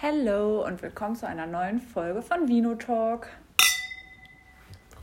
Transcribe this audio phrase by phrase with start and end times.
[0.00, 3.28] Hallo und willkommen zu einer neuen Folge von Vino Talk.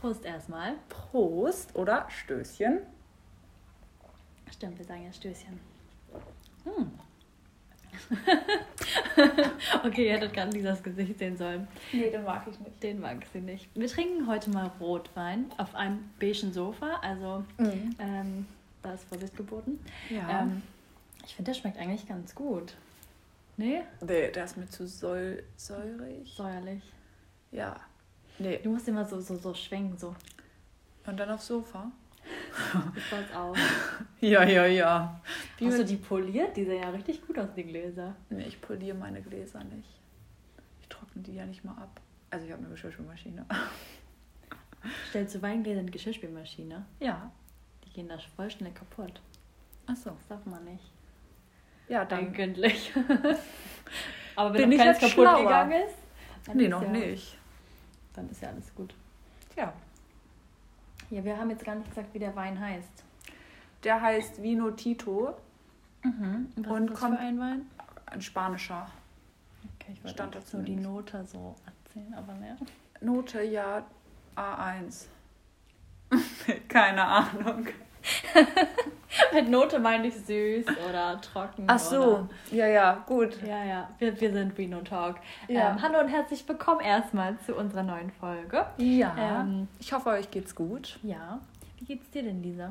[0.00, 0.74] Prost erstmal.
[0.88, 2.78] Prost oder Stößchen.
[4.50, 5.60] Stimmt, wir sagen ja Stößchen.
[6.64, 6.90] Hm.
[9.84, 11.66] okay, ihr hättet gerade Lisas Gesicht sehen sollen.
[11.92, 12.82] Nee, den mag ich nicht.
[12.82, 13.68] Den mag sie nicht.
[13.74, 16.98] Wir trinken heute mal Rotwein auf einem beigen Sofa.
[17.02, 17.94] Also, Mhm.
[17.98, 18.46] ähm,
[18.82, 19.78] da ist Vorsicht geboten.
[20.10, 20.42] Ja.
[20.42, 20.62] Ähm,
[21.24, 22.76] ich finde, der schmeckt eigentlich ganz gut.
[23.56, 23.82] Nee?
[24.00, 26.34] nee, der ist mir zu säul säurig.
[26.34, 26.82] Säuerlich.
[27.50, 27.80] Ja.
[28.38, 28.60] Nee.
[28.62, 30.14] Du musst immer so, so, so schwenken, so.
[31.06, 31.90] Und dann aufs Sofa?
[32.96, 33.56] Ich soll's auch.
[34.20, 35.20] Ja, ja, ja.
[35.58, 36.56] Wie Hast du die poliert?
[36.56, 38.14] Die sehen ja richtig gut aus, die Gläser.
[38.30, 39.88] Nee, ich poliere meine Gläser nicht.
[40.80, 42.00] Ich trockne die ja nicht mal ab.
[42.30, 43.46] Also ich habe eine Geschirrspülmaschine.
[45.10, 46.84] Stellst du Weingläser in die Geschirrspülmaschine?
[47.00, 47.30] Ja.
[47.84, 49.20] Die gehen da voll schnell kaputt.
[49.86, 50.10] Achso.
[50.10, 50.84] Das darf man nicht.
[51.88, 52.18] Ja, dann.
[52.20, 52.92] Eigentlich.
[54.36, 55.42] Aber wenn Bin noch keins jetzt kaputt schlauer?
[55.44, 55.94] gegangen ist,
[56.46, 57.38] dann Nee, ist noch ja, nicht.
[58.14, 58.94] Dann ist ja alles gut.
[59.54, 59.72] Tja.
[61.10, 62.88] Ja, wir haben jetzt gar nicht gesagt, wie der Wein heißt.
[63.84, 65.36] Der heißt Vino Tito.
[66.02, 66.52] Mhm.
[66.56, 67.70] Und was Und ist kommt- ein Wein?
[68.06, 68.90] Ein spanischer.
[69.80, 70.76] Okay, ich wollte jetzt nur die.
[70.76, 72.56] Note so erzählen, aber ne.
[73.00, 73.84] Note ja
[74.36, 75.06] A1.
[76.68, 77.66] Keine Ahnung.
[79.36, 81.64] Mit Note meine ich süß oder trocken.
[81.66, 83.36] Ach so, ja, ja, gut.
[83.36, 85.16] Oder, ja, ja, wir, wir sind Vino Talk.
[85.46, 85.72] Ja.
[85.72, 88.64] Ähm, hallo und herzlich willkommen erstmal zu unserer neuen Folge.
[88.78, 89.42] Ja.
[89.42, 90.98] Ähm, ich hoffe, euch geht's gut.
[91.02, 91.38] Ja.
[91.78, 92.70] Wie geht's dir denn, Lisa?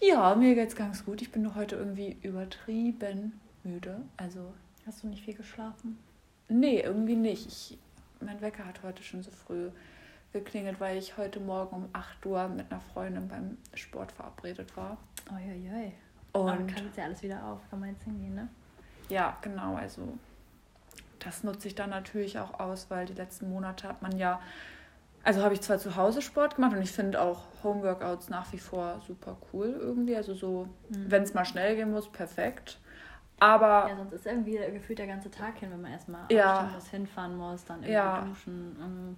[0.00, 1.22] Ja, mir geht's ganz gut.
[1.22, 4.00] Ich bin nur heute irgendwie übertrieben müde.
[4.16, 4.52] Also,
[4.86, 5.98] Hast du nicht viel geschlafen?
[6.46, 7.48] nee, irgendwie nicht.
[7.48, 7.78] Ich,
[8.20, 9.70] mein Wecker hat heute schon so früh
[10.32, 14.96] geklingelt, weil ich heute Morgen um 8 Uhr mit einer Freundin beim Sport verabredet war.
[15.32, 15.92] Uiuiui.
[16.32, 17.68] Aber Und kann jetzt ja alles wieder auf.
[17.70, 18.48] Kann man jetzt hingehen, ne?
[19.08, 19.74] Ja, genau.
[19.76, 20.18] Also
[21.18, 24.40] das nutze ich dann natürlich auch aus, weil die letzten Monate hat man ja,
[25.22, 28.58] also habe ich zwar zu Hause Sport gemacht und ich finde auch Homeworkouts nach wie
[28.58, 30.16] vor super cool irgendwie.
[30.16, 31.10] Also so, Mhm.
[31.10, 32.78] wenn es mal schnell gehen muss, perfekt.
[33.38, 36.70] Aber Ja, sonst ist irgendwie gefühlt der ganze Tag hin, wenn man erstmal Ja.
[36.74, 38.24] muss, hinfahren muss, dann irgendwie Ja.
[38.26, 38.76] duschen.
[38.78, 39.16] mhm.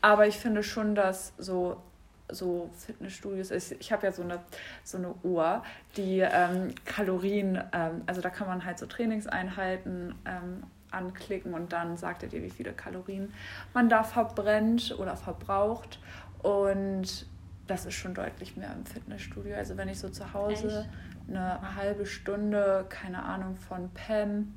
[0.00, 1.82] Aber ich finde schon, dass so,
[2.30, 4.40] so Fitnessstudios, ich, ich habe ja so eine,
[4.84, 5.62] so eine Uhr,
[5.96, 11.96] die ähm, Kalorien, ähm, also da kann man halt so Trainingseinheiten ähm, anklicken und dann
[11.96, 13.32] sagt er dir, wie viele Kalorien
[13.74, 16.00] man da verbrennt oder verbraucht.
[16.42, 17.26] Und
[17.66, 19.56] das ist schon deutlich mehr im Fitnessstudio.
[19.56, 20.88] Also wenn ich so zu Hause
[21.28, 24.54] eine halbe Stunde, keine Ahnung, von Pam.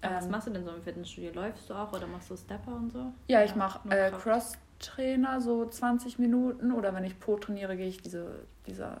[0.00, 1.30] Was ähm, machst du denn so im Fitnessstudio?
[1.32, 3.12] Läufst du auch oder machst du Stepper und so?
[3.28, 4.58] Ja, ich mache äh, Kraft.
[4.82, 6.72] Cross-Trainer, so 20 Minuten.
[6.72, 8.98] Oder wenn ich Po trainiere, gehe ich diese, dieser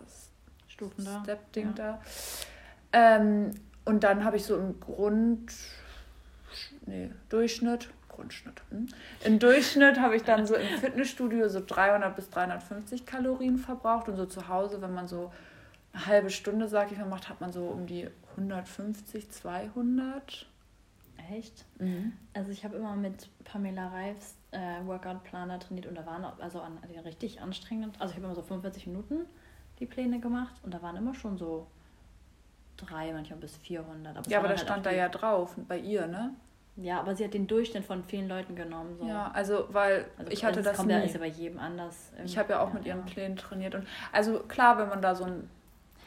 [0.68, 1.20] Stufen da.
[1.22, 1.72] Step-Ding Ja.
[1.72, 2.00] da.
[2.92, 3.50] Ähm,
[3.84, 5.52] und dann habe ich so im Grund...
[6.86, 7.90] Nee, Durchschnitt...
[8.08, 8.60] Grundschnitt.
[8.70, 8.88] Hm?
[9.24, 14.08] Im Durchschnitt habe ich dann so im Fitnessstudio so 300 bis 350 Kalorien verbraucht.
[14.08, 15.32] Und so zu Hause, wenn man so
[15.94, 20.46] eine halbe Stunde, sag ich mal, macht, hat man so um die 150, 200.
[21.30, 21.64] Echt?
[21.78, 22.12] Mhm.
[22.34, 26.78] Also ich habe immer mit Pamela Reifs äh, Workout-Planer trainiert und da waren also an,
[26.92, 28.00] die richtig anstrengend.
[28.00, 29.26] Also ich habe immer so 45 Minuten
[29.78, 31.66] die Pläne gemacht und da waren immer schon so
[32.76, 34.16] drei, manchmal bis 400.
[34.18, 36.34] es Ja, aber da halt stand da ja drauf, bei ihr, ne?
[36.76, 38.96] Ja, aber sie hat den Durchschnitt von vielen Leuten genommen.
[38.98, 39.06] So.
[39.06, 40.94] Ja, also weil Also ich hatte es das kommt nie.
[40.94, 42.12] ja, ist ja bei jedem anders.
[42.24, 45.24] ich habe ja auch mit ihren Plänen trainiert und also klar, wenn man da so
[45.24, 45.50] ein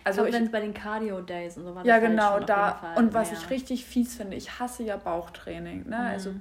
[0.05, 2.37] also ich, wenn es bei den Cardio Days und so war ja das halt genau
[2.37, 3.39] auf da und was mehr.
[3.39, 5.95] ich richtig fies finde, ich hasse ja Bauchtraining, ne?
[5.97, 6.01] Mhm.
[6.07, 6.31] Also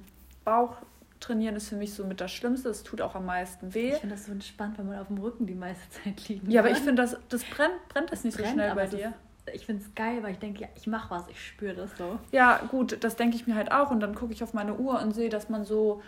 [0.44, 0.76] Bauch
[1.20, 3.92] trainieren ist für mich so mit das Schlimmste, es tut auch am meisten weh.
[3.92, 6.46] Ich finde das so entspannt, wenn man auf dem Rücken die meiste Zeit liegt.
[6.52, 8.86] Ja, aber ich finde das das brennt brennt das nicht so brennt, schnell aber bei
[8.86, 9.12] ist- dir.
[9.52, 12.18] Ich finde es geil, weil ich denke, ja, ich mache was, ich spüre das so.
[12.32, 15.00] Ja, gut, das denke ich mir halt auch und dann gucke ich auf meine Uhr
[15.02, 16.02] und sehe, dass man so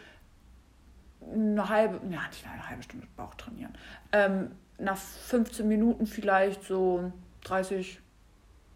[1.32, 3.74] eine halbe, ja, nicht eine halbe Stunde Bauch trainieren.
[4.12, 7.12] Ähm, nach 15 Minuten vielleicht so
[7.48, 8.00] 30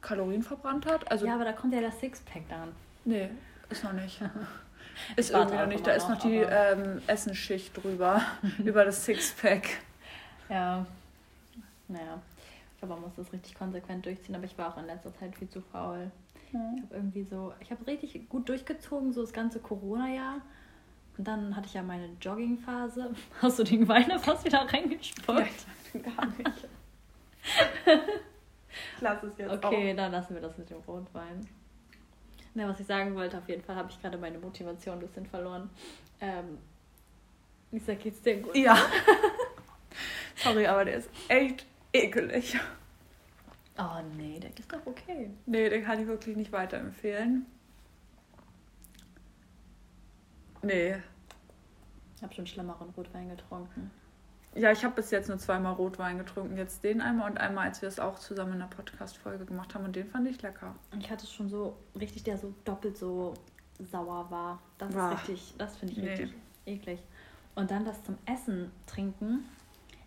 [0.00, 1.10] Kalorien verbrannt hat.
[1.10, 2.72] Also, ja, aber da kommt ja das Sixpack dann.
[3.04, 3.28] nee,
[3.68, 4.20] ist noch nicht.
[5.12, 5.86] Ich Ist irgendwie noch nicht.
[5.86, 8.20] Da ist noch noch, die ähm, Essensschicht drüber,
[8.58, 9.78] über das Sixpack.
[10.50, 10.84] Ja.
[11.88, 12.20] Naja.
[12.74, 15.34] Ich glaube, man muss das richtig konsequent durchziehen, aber ich war auch in letzter Zeit
[15.36, 16.10] viel zu faul.
[16.52, 20.42] Ich habe irgendwie so, ich habe richtig gut durchgezogen, so das ganze Corona-Jahr.
[21.16, 23.14] Und dann hatte ich ja meine Jogging-Phase.
[23.42, 25.48] Hast du den Wein fast wieder reingespült?
[25.92, 26.68] Gar nicht.
[28.96, 31.46] Ich lasse es jetzt Okay, dann lassen wir das mit dem Rotwein.
[32.54, 35.26] Na, was ich sagen wollte, auf jeden Fall habe ich gerade meine Motivation ein bisschen
[35.26, 35.70] verloren.
[36.20, 36.58] Ähm,
[37.70, 38.50] Lisa, geht's dir gut?
[38.52, 38.56] auch.
[38.56, 38.76] Ja.
[40.36, 42.58] Sorry, aber der ist echt ekelig.
[43.78, 45.30] Oh nee, der ist doch okay.
[45.46, 47.46] Nee, den kann ich wirklich nicht weiterempfehlen.
[50.62, 50.96] Nee.
[52.16, 53.90] Ich habe schon schlimmeren Rotwein getrunken.
[54.54, 56.56] Ja, ich habe bis jetzt nur zweimal Rotwein getrunken.
[56.56, 59.84] Jetzt den einmal und einmal, als wir es auch zusammen in der Podcast-Folge gemacht haben.
[59.84, 60.74] Und den fand ich lecker.
[60.92, 63.34] Und ich hatte schon so richtig, der so doppelt so
[63.78, 64.60] sauer war.
[64.78, 65.12] Das Boah.
[65.12, 66.08] ist richtig, das finde ich Nee.
[66.10, 66.34] richtig
[66.66, 67.00] eklig.
[67.54, 69.44] Und dann das zum Essen trinken.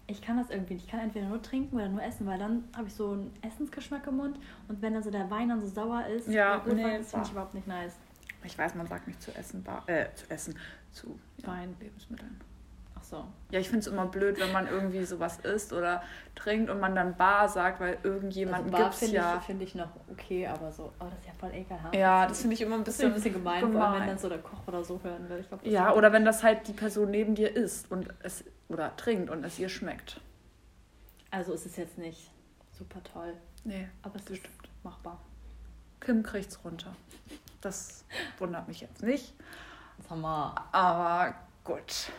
[0.07, 0.85] Ich kann das irgendwie nicht.
[0.85, 4.05] Ich kann entweder nur trinken oder nur essen, weil dann habe ich so einen Essensgeschmack
[4.07, 4.37] im Mund.
[4.67, 7.31] Und wenn dann so der Wein dann so sauer ist, Ja, nee, das finde ich
[7.31, 7.95] überhaupt nicht nice.
[8.43, 10.57] Ich weiß, man sagt nicht zu essen, bar, äh, zu essen,
[10.91, 11.73] zu ja, Wein.
[11.79, 12.41] Lebensmitteln.
[13.03, 13.25] Ach so.
[13.51, 16.01] Ja, ich finde es immer blöd, wenn man irgendwie sowas isst oder
[16.35, 19.37] trinkt und man dann Bar sagt, weil irgendjemanden also gibt's finde ja.
[19.37, 21.93] ich, find ich noch okay, aber so, oh, das ist ja voll ekelhaft.
[21.95, 24.07] Ja, das finde ich immer ein ist ein bisschen, bisschen gemein, vor allem wenn gemein.
[24.07, 25.43] dann so der Koch oder so hören will.
[25.43, 29.29] Glaub, Ja, oder wenn das halt die Person neben dir isst und es oder trinkt
[29.29, 30.21] und es ihr schmeckt.
[31.29, 32.31] Also ist es jetzt nicht
[32.71, 33.33] super toll,
[33.65, 34.69] Nee, aber es das ist stimmt.
[34.83, 35.19] machbar.
[35.99, 36.95] Kim kriegt's runter.
[37.61, 38.03] Das
[38.37, 39.33] wundert mich jetzt nicht.
[40.09, 40.55] Haben wir.
[40.73, 41.33] Aber
[41.63, 42.11] gut.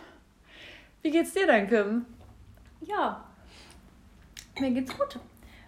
[1.05, 2.07] Wie geht's dir denn, Kim?
[2.81, 3.23] Ja,
[4.59, 5.19] mir geht's gut.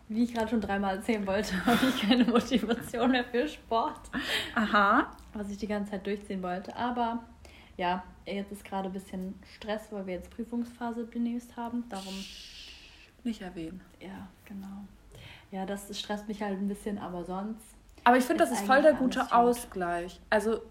[0.08, 4.00] Wie ich gerade schon dreimal erzählen wollte, habe ich keine Motivation mehr für Sport,
[4.54, 5.10] Aha.
[5.34, 6.74] was ich die ganze Zeit durchziehen wollte.
[6.74, 7.22] Aber
[7.76, 11.84] ja, jetzt ist gerade ein bisschen Stress, weil wir jetzt Prüfungsphase demnächst haben.
[11.90, 12.14] Darum,
[13.22, 13.82] Nicht erwähnen.
[14.00, 14.86] ja, genau.
[15.50, 17.60] Ja, das stresst mich halt ein bisschen, aber sonst.
[18.04, 19.30] Aber ich finde, das Ist voll der gute.
[19.34, 20.18] Ausgleich.
[20.30, 20.62] Also,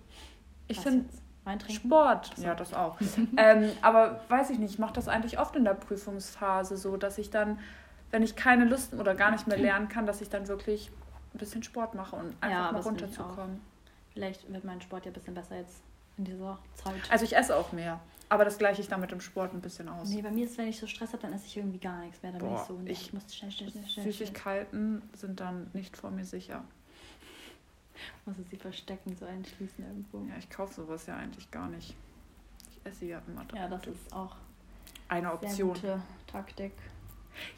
[0.68, 1.06] ich finde?
[1.46, 1.88] Wein trinken?
[1.88, 2.44] Sport, so.
[2.44, 2.98] ja, das auch.
[3.38, 7.18] ähm, aber weiß ich nicht, ich mache das eigentlich oft in der Prüfungsphase so, dass
[7.18, 7.60] ich dann,
[8.12, 10.92] wenn ich keine Lust oder gar nicht mehr lernen kann, dass ich dann wirklich
[11.34, 13.62] ein bisschen Sport mache und einfach Ja, mal runterzukommen.
[14.14, 15.82] Vielleicht wird mein Sport ja ein bisschen besser jetzt
[16.18, 16.96] in dieser Zeit.
[17.10, 18.00] Also ich esse auch mehr,
[18.30, 20.10] aber das gleiche ich dann mit dem Sport ein bisschen aus.
[20.10, 22.24] Nee, bei mir ist, wenn ich so Stress habe, dann esse ich irgendwie gar nichts
[22.24, 22.32] mehr.
[22.32, 24.04] Dann bin Boah, ich so, nee, ich- ich muss schnell, schnell, schnell, schnell.
[24.04, 24.14] schnell.
[24.14, 26.64] Süßigkeiten sind dann nicht vor mir sicher.
[28.26, 30.20] Muss es sie verstecken, so einschließen irgendwo.
[30.30, 31.96] Ja, ich kaufe sowas ja eigentlich gar nicht.
[32.72, 34.36] Ich esse ja immer Ja, das ist auch
[35.08, 35.70] eine Option.
[35.74, 36.74] gute Taktik.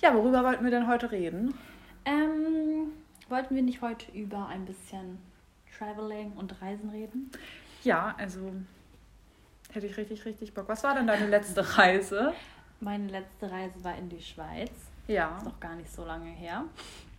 [0.02, 1.54] Ja, worüber wollten wir denn heute reden?
[2.06, 2.92] Ähm,
[3.30, 5.18] wollten wir nicht heute über ein bisschen
[5.78, 7.32] Traveling und Reisen reden?
[7.84, 8.54] Ja, also
[9.72, 10.68] hätte ich richtig, richtig Bock.
[10.68, 12.34] Was war denn deine letzte Reise?
[12.80, 14.72] Meine letzte Reise war in die Schweiz.
[15.08, 15.38] Ja.
[15.38, 16.66] Ist noch gar nicht so lange her.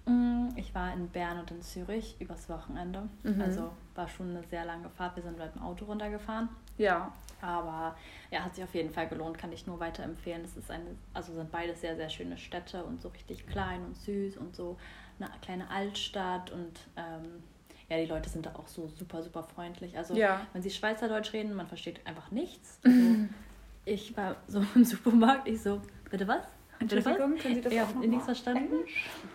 [0.08, 3.08] Mm, Ich war in Bern und in Zürich übers Wochenende.
[3.22, 3.40] Mhm.
[3.40, 5.16] Also war schon eine sehr lange Fahrt.
[5.16, 6.48] Wir sind mit dem Auto runtergefahren.
[6.78, 7.12] Ja.
[7.40, 7.94] Aber
[8.30, 10.44] ja, hat sich auf jeden Fall gelohnt, kann ich nur weiterempfehlen.
[10.44, 13.96] Es ist eine, also sind beides sehr, sehr schöne Städte und so richtig klein und
[13.96, 14.76] süß und so
[15.20, 17.42] eine kleine Altstadt und ähm,
[17.88, 19.96] ja, die Leute sind da auch so super, super freundlich.
[19.96, 20.40] Also Ja.
[20.52, 22.80] wenn sie Schweizerdeutsch reden, man versteht einfach nichts.
[22.84, 22.98] Also,
[23.84, 26.42] ich war so im Supermarkt, ich so, bitte was?
[26.80, 28.74] Entschuldigung, können Sie das Ja, auch noch nichts verstanden.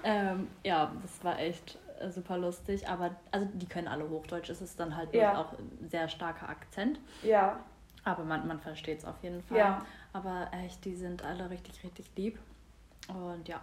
[0.03, 4.61] Ähm, ja, das war echt äh, super lustig, aber also die können alle Hochdeutsch, es
[4.61, 5.37] ist dann halt Ja.
[5.39, 6.99] auch ein sehr starker Akzent.
[7.21, 7.59] Ja.
[8.05, 9.57] Aber man, man versteht es auf jeden Fall.
[9.57, 9.85] Ja.
[10.11, 12.37] Aber echt, die sind alle richtig, richtig lieb.
[13.07, 13.61] Und ja,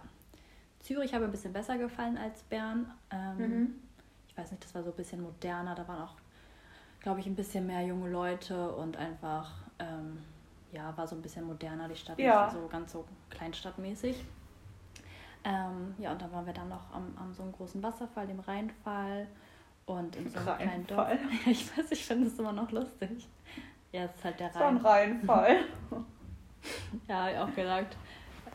[0.79, 2.91] Zürich mir ein bisschen besser gefallen als Bern.
[3.11, 3.75] Ähm, Mhm.
[4.27, 5.75] Ich weiß nicht, das war so ein bisschen moderner.
[5.75, 6.15] Da waren auch,
[7.01, 10.19] glaube ich, ein bisschen mehr junge Leute und einfach, ähm,
[10.71, 12.19] ja, war so ein bisschen moderner die Stadt.
[12.19, 12.49] Ja.
[12.49, 14.23] So ganz so kleinstadtmäßig.
[15.43, 18.39] Ähm, ja, und dann waren wir dann noch am, am so einem großen Wasserfall, dem
[18.39, 19.27] Rheinfall.
[19.85, 21.07] Und in so einem kleinen Dorf.
[21.07, 21.29] Rheinfall?
[21.51, 23.27] Ich weiß, ich finde es immer noch lustig.
[23.91, 25.11] Ja, es ist halt der Das war ein Rhein.
[25.11, 25.57] Reinfall.
[27.07, 27.97] Ja, auch gedacht.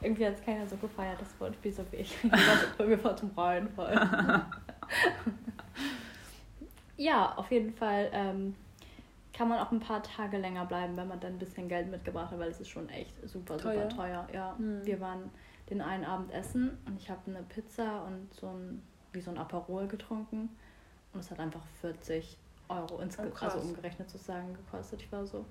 [0.01, 2.17] Irgendwie hat es keiner so gefeiert, das Wortspiel so wie ich.
[2.79, 4.47] Wir fahren zum Rheinfall.
[6.97, 8.55] ja, auf jeden Fall ähm,
[9.37, 12.31] kann man auch ein paar Tage länger bleiben, wenn man dann ein bisschen Geld mitgebracht
[12.31, 13.83] hat, weil es ist schon echt super, Teuer?
[13.91, 14.27] super teuer.
[14.33, 14.85] Ja, Hm.
[14.85, 15.31] wir waren
[15.69, 19.39] den einen Abend essen und ich habe eine Pizza und so ein, wie so ein
[19.39, 20.49] Aperol getrunken
[21.13, 22.39] und es hat einfach 40
[22.69, 25.03] Euro insge Oh, also umgerechnet sozusagen gekostet.
[25.03, 25.45] Ich war so.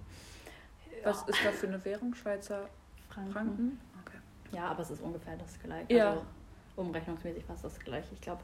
[1.04, 2.14] Was ist da für eine Währung?
[2.14, 2.68] Schweizer
[3.10, 3.32] Franken.
[3.32, 3.80] Franken?
[4.06, 4.18] Okay.
[4.52, 5.94] Ja, aber es ist ungefähr das gleiche.
[5.94, 6.10] Ja.
[6.12, 6.26] Also
[6.76, 8.14] umrechnungsmäßig fast das gleiche.
[8.14, 8.42] Ich glaube,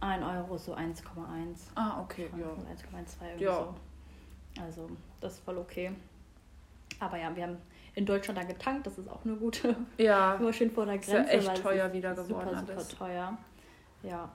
[0.00, 1.02] 1 Euro ist so 1,1.
[1.74, 2.46] Ah, okay, ja.
[2.46, 3.58] Franken, 1,12 irgendwie Ja.
[3.58, 3.74] so.
[4.58, 4.88] Also,
[5.20, 5.92] das ist voll okay.
[6.98, 7.56] Aber ja, wir haben
[7.94, 9.74] in Deutschland dann getankt, das ist auch eine gute.
[9.98, 11.50] Ja, Immer schön vor der Ist ja Grenze.
[11.50, 12.88] echt teuer wieder geworden Super, super alles.
[12.88, 13.38] teuer.
[14.02, 14.28] Ja.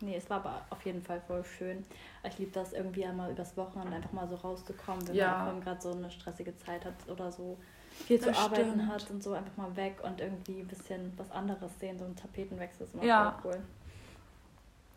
[0.00, 1.84] Nee, es war aber auf jeden Fall voll schön.
[2.22, 5.44] Ich liebe das irgendwie einmal übers Wochenende einfach mal so rauszukommen, wenn Ja.
[5.46, 7.56] man gerade so eine stressige Zeit hat oder so
[7.90, 8.88] viel zu Das arbeiten stimmt.
[8.88, 11.98] hat und so einfach mal weg und irgendwie ein bisschen was anderes sehen.
[11.98, 13.38] So ein Tapetenwechsel ist immer Ja.
[13.42, 13.62] voll cool.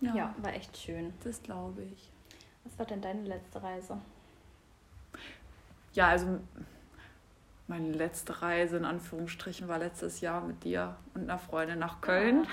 [0.02, 0.36] ja, Ja.
[0.42, 1.14] war echt schön.
[1.24, 2.10] das glaube ich.
[2.66, 3.98] Was war denn deine letzte Reise?
[5.94, 6.40] Ja, also
[7.68, 12.48] meine letzte Reise in Anführungsstrichen war letztes Jahr mit dir und einer Freundin nach Köln.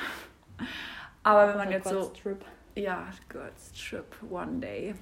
[1.22, 2.44] Aber wenn man jetzt so Gott, Trip.
[2.76, 4.94] Ja, Girls Trip One Day.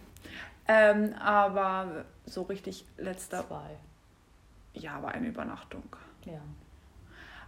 [0.67, 3.47] Ähm, aber so richtig letzter.
[3.47, 3.77] Zwei.
[4.73, 5.85] Ja, war eine Übernachtung.
[6.25, 6.41] Ja.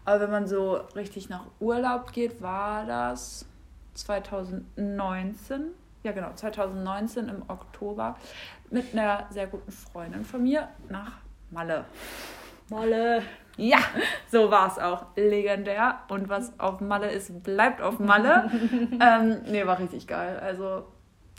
[0.05, 3.47] Aber wenn man so richtig nach Urlaub geht, war das
[3.95, 5.69] 2019.
[6.03, 8.17] Ja, genau, 2019 im Oktober
[8.71, 11.13] mit einer sehr guten Freundin von mir nach
[11.51, 11.85] Malle.
[12.69, 13.23] Malle.
[13.57, 13.79] Ja,
[14.31, 15.07] so war es auch.
[15.17, 16.01] Legendär.
[16.09, 18.51] Und was auf Malle ist, bleibt auf Malle.
[19.01, 20.39] ähm, nee, war richtig geil.
[20.41, 20.87] Also,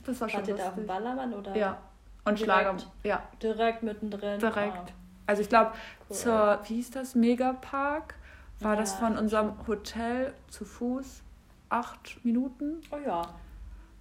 [0.05, 0.87] das war schon Wart ihr da auf dem lustig.
[0.87, 1.55] Ballermann oder?
[1.55, 1.77] Ja.
[2.25, 2.59] Und Direkt?
[2.61, 2.77] Schlager.
[3.03, 4.39] Ja, Direkt mittendrin.
[4.39, 4.75] direkt.
[4.77, 4.93] Ah,
[5.27, 5.71] Also ich glaube,
[6.09, 6.15] cool.
[6.15, 8.15] zur, wie hieß das, Megapark,
[8.59, 11.21] war das Ja, von unserem Hotel zu Fuß
[11.69, 12.81] acht Minuten.
[12.91, 13.21] Oh ja.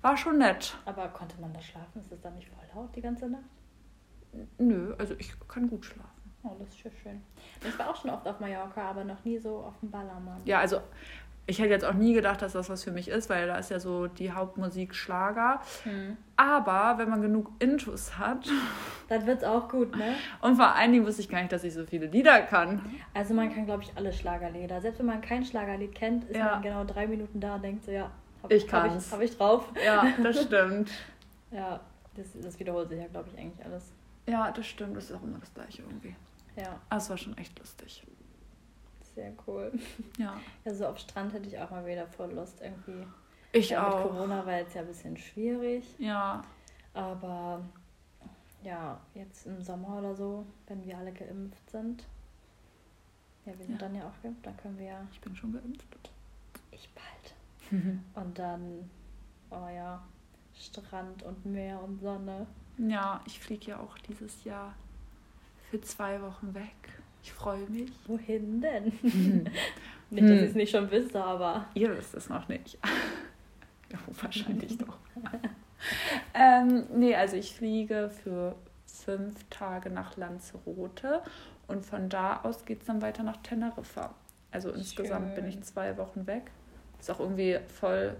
[0.02, 0.76] War schon nett.
[0.86, 2.00] Aber konnte man da schlafen?
[2.00, 3.42] Ist das dann nicht laut die ganze Nacht?
[4.58, 6.10] Nö, also ich kann gut schlafen.
[6.42, 7.22] Oh, das ist schön.
[7.66, 10.40] Ich war auch schon oft auf Mallorca, aber noch nie so auf dem Ballermann.
[10.44, 10.80] Ja, also
[11.48, 13.70] ich hätte jetzt auch nie gedacht, dass das was für mich ist, weil da ist
[13.70, 15.60] ja so die Hauptmusik Schlager.
[15.84, 16.16] Hm.
[16.36, 18.46] Aber wenn man genug Intus hat,
[19.08, 20.14] Dann wird's auch gut, ne?
[20.42, 22.80] und vor allen Dingen wusste ich gar nicht, dass ich so viele Lieder kann.
[23.14, 24.80] Also man kann, glaube ich, alle Schlagerlieder.
[24.80, 26.52] Selbst wenn man kein Schlagerlied kennt, ist Ja.
[26.54, 28.10] man genau drei Minuten da und denkt so, ja,
[28.42, 29.06] hab, Ich hab kann's.
[29.06, 29.68] ich, hab ich drauf.
[29.84, 30.90] Ja, das stimmt.
[31.52, 31.80] Ja,
[32.16, 33.92] das, das wiederholt sich ja, glaube ich, eigentlich alles.
[34.26, 34.96] Ja, das stimmt.
[34.96, 36.14] Das ist auch immer das Gleiche irgendwie.
[36.56, 38.02] Ja, Aber es war schon echt lustig.
[39.14, 39.72] sehr cool.
[40.18, 40.40] Ja.
[40.64, 43.06] Ja, so auf Strand hätte ich auch mal wieder voll Lust irgendwie.
[43.52, 44.04] Ich ja, auch.
[44.04, 46.42] Mit Corona war jetzt ja ein bisschen schwierig, Ja,
[46.94, 47.62] aber
[48.62, 52.04] ja, jetzt im Sommer oder so, wenn wir alle geimpft sind.
[53.44, 53.78] Ja, wir sind Ja.
[53.78, 55.86] dann ja auch geimpft, dann können wir ja, ich bin schon geimpft.
[56.72, 57.80] ich bald.
[58.14, 58.90] Und dann,
[59.50, 60.02] oh ja,
[60.58, 62.46] Strand und Meer und Sonne.
[62.78, 64.74] Ja, ich fliege ja auch dieses Jahr
[65.70, 66.74] für zwei Wochen weg.
[67.22, 67.90] Ich freue mich.
[68.06, 68.84] Wohin denn?
[70.10, 70.36] Nicht, dass Hm.
[70.44, 72.78] ich es nicht schon wüsste, aber Ihr wisst es noch nicht.
[73.90, 74.98] ja, wahrscheinlich doch.
[76.34, 78.54] ähm, nee, also ich fliege für
[78.86, 81.22] fünf Tage nach Lanzarote
[81.66, 84.14] und von da aus geht es dann weiter nach Teneriffa.
[84.52, 85.62] Also insgesamt bin ich Schön.
[85.64, 86.52] zwei Wochen weg.
[87.00, 88.16] Ist auch irgendwie voll,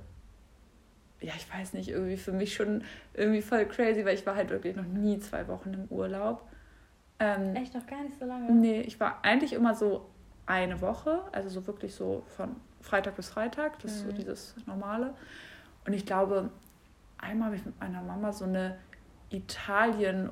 [1.21, 4.51] ja, ich weiß nicht, irgendwie für mich schon irgendwie voll crazy, weil ich war halt
[4.51, 6.43] wirklich noch nie zwei Wochen im Urlaub.
[7.19, 8.53] Ähm, echt noch gar nicht so lange.
[8.53, 10.07] Nee, ich war eigentlich immer so
[10.45, 14.17] eine Woche, also so wirklich so von Freitag bis Freitag, das ist so Mhm.
[14.17, 15.15] dieses normale.
[15.87, 16.51] Und ich glaube,
[17.19, 18.77] einmal habe ich mit meiner Mama so eine
[19.31, 20.31] Italien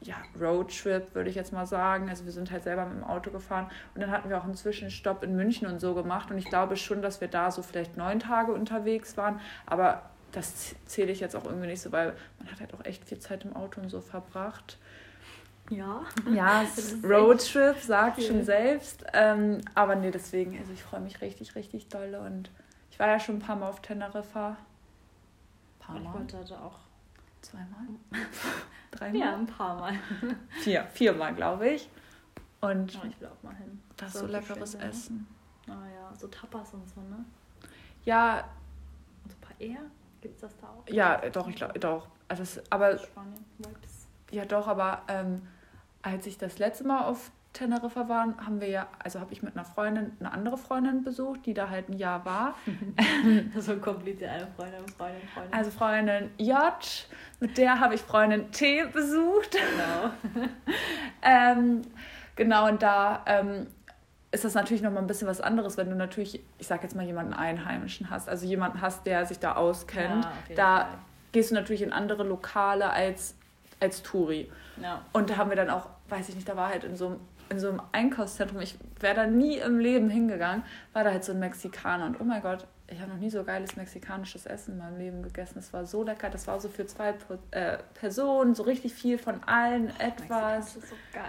[0.00, 2.08] ja, Roadtrip, würde ich jetzt mal sagen.
[2.08, 4.54] Also wir sind halt selber mit dem Auto gefahren und dann hatten wir auch einen
[4.56, 6.30] Zwischenstopp in München und so gemacht.
[6.30, 9.38] Und ich glaube schon, dass wir da so vielleicht neun Tage unterwegs waren.
[9.64, 10.02] Aber
[10.32, 13.18] das zähle ich jetzt auch irgendwie nicht so, weil man hat halt auch echt viel
[13.18, 14.78] Zeit im Auto und so verbracht.
[15.70, 16.02] Ja.
[16.32, 16.64] Ja,
[17.04, 18.26] Roadtrip sagt viel.
[18.26, 19.04] schon selbst.
[19.12, 22.14] Ähm, aber nee, deswegen, also ich freue mich richtig, richtig doll.
[22.14, 22.50] Und
[22.90, 24.48] ich war ja schon ein paar Mal auf Teneriffa.
[24.50, 24.56] Ein
[25.78, 26.14] paar Ich Mal.
[26.14, 26.78] wollte heute auch.
[27.42, 27.86] Zweimal?
[28.90, 29.20] Dreimal?
[29.20, 29.94] Ja, ein paar Mal.
[30.62, 30.84] Vier.
[30.92, 31.88] Viermal, glaube ich.
[32.60, 33.80] Und Ja, ich will auch mal hin.
[33.96, 34.88] das ist so Soll leckeres schön sein, ne?
[34.88, 35.26] Essen.
[35.68, 37.24] Ah ja, so Tapas und so, ne?
[38.04, 38.44] Ja,
[39.24, 39.36] Und so
[40.22, 40.32] Paella?
[40.32, 40.88] Gibt's das da auch?
[40.88, 42.08] ja, doch, ich glaube, doch.
[42.28, 43.44] Also es, aber Spanien.
[43.58, 44.06] Vibes.
[44.30, 45.42] Ja, doch, aber ähm,
[46.02, 49.54] als ich das letzte Mal auf Teneriffa war, haben wir ja, also habe ich mit
[49.54, 52.54] einer Freundin, eine andere Freundin besucht, die da halt ein Jahr war.
[53.58, 55.52] so kompliziert, eine Freundin, Freundin, Freundin.
[55.52, 57.08] Also Freundin J,
[57.40, 59.52] mit der habe ich Freundin T besucht.
[59.52, 60.46] genau.
[61.24, 61.82] Ähm,
[62.34, 63.68] genau, und da ähm,
[64.32, 67.04] ist das natürlich nochmal ein bisschen was anderes, wenn du natürlich, ich sag jetzt mal,
[67.04, 70.24] jemanden Einheimischen hast, also jemanden hast, der sich da auskennt.
[70.24, 70.88] Ja, da Fall.
[71.32, 73.36] gehst du natürlich in andere Lokale als,
[73.78, 74.50] als Touri.
[74.80, 75.02] Ja.
[75.12, 77.20] Und da haben wir dann auch, weiß ich nicht, da war halt in so einem,
[77.50, 81.32] in so einem Einkaufszentrum, ich wäre da nie im Leben hingegangen, war da halt so
[81.32, 82.06] ein Mexikaner.
[82.06, 85.22] Und oh mein Gott, ich habe noch nie so geiles mexikanisches Essen in meinem Leben
[85.22, 85.54] gegessen.
[85.56, 86.30] Das war so lecker.
[86.30, 87.14] Das war so für zwei
[87.50, 90.74] äh, Personen, so richtig viel von allen etwas.
[90.74, 91.24] Das ist so geil.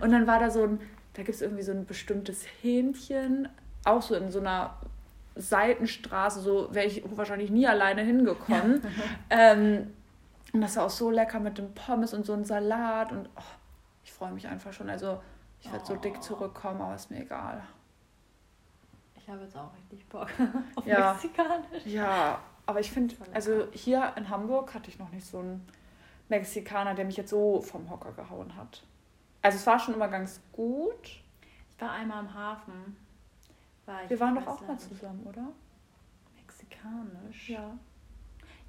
[0.00, 0.80] Und dann war da so ein,
[1.18, 3.48] da gibt es irgendwie so ein bestimmtes Hähnchen,
[3.84, 4.76] auch so in so einer
[5.34, 8.82] Seitenstraße, so wäre ich wahrscheinlich nie alleine hingekommen.
[9.30, 9.92] ähm,
[10.52, 13.42] und das war auch so lecker mit dem Pommes und so ein Salat und oh,
[14.04, 14.88] ich freue mich einfach schon.
[14.88, 15.20] Also
[15.60, 15.96] ich werde so Oh.
[15.96, 17.64] dick zurückkommen, aber ist mir egal.
[19.16, 20.28] Ich habe jetzt auch richtig Bock
[20.76, 21.14] auf Ja.
[21.14, 21.84] Mexikanisch.
[21.84, 25.66] Ja, aber ich finde, also hier in Hamburg hatte ich noch nicht so einen
[26.28, 28.84] Mexikaner, der mich jetzt so vom Hocker gehauen hat.
[29.42, 31.02] Also es war schon immer ganz gut.
[31.04, 32.96] Ich war einmal im Hafen.
[33.86, 35.48] War Wir waren doch auch mal zusammen, oder?
[36.36, 37.50] Mexikanisch?
[37.50, 37.70] Ja.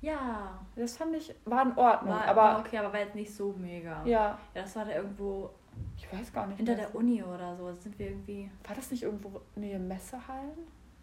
[0.01, 0.59] Ja.
[0.75, 3.53] Das fand ich, war in Ordnung, War, aber war okay, aber war jetzt nicht so
[3.57, 4.03] mega.
[4.05, 5.49] ja, Ja, das war da irgendwo
[5.97, 6.57] ich weiß gar nicht.
[6.57, 7.71] hinter der Uni oder so.
[7.73, 8.49] Sind wir irgendwie.
[8.65, 10.57] War das nicht irgendwo Nähe Messehallen?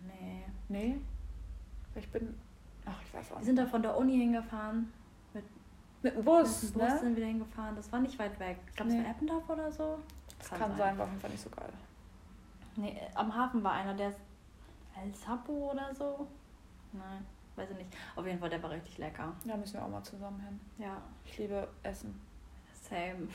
[0.07, 0.45] Nee.
[0.69, 1.01] Nee.
[1.95, 2.35] Ich bin,
[2.85, 3.47] ach, ich weiß auch Wir nicht.
[3.47, 4.93] sind da von der Uni hingefahren.
[6.07, 6.99] Mit dem Bus, Mit dem Bus ne?
[7.01, 7.75] sind wir hingefahren.
[7.77, 8.59] Das war nicht weit weg.
[8.69, 9.03] Ich glaube, es Nee.
[9.05, 9.99] war Eppendorf oder so.
[10.39, 11.73] Das kann, sein, war auf jeden Fall nicht so geil.
[12.77, 14.19] Nee, am Hafen war einer, der ist
[15.03, 16.27] El Sapo oder so.
[16.93, 17.89] Nein, weiß ich nicht.
[18.15, 19.33] Auf jeden Fall, der war richtig lecker.
[19.45, 20.61] Ja, müssen wir auch mal zusammen hin.
[20.79, 22.21] Ja, Ich liebe Essen.
[22.89, 23.29] same.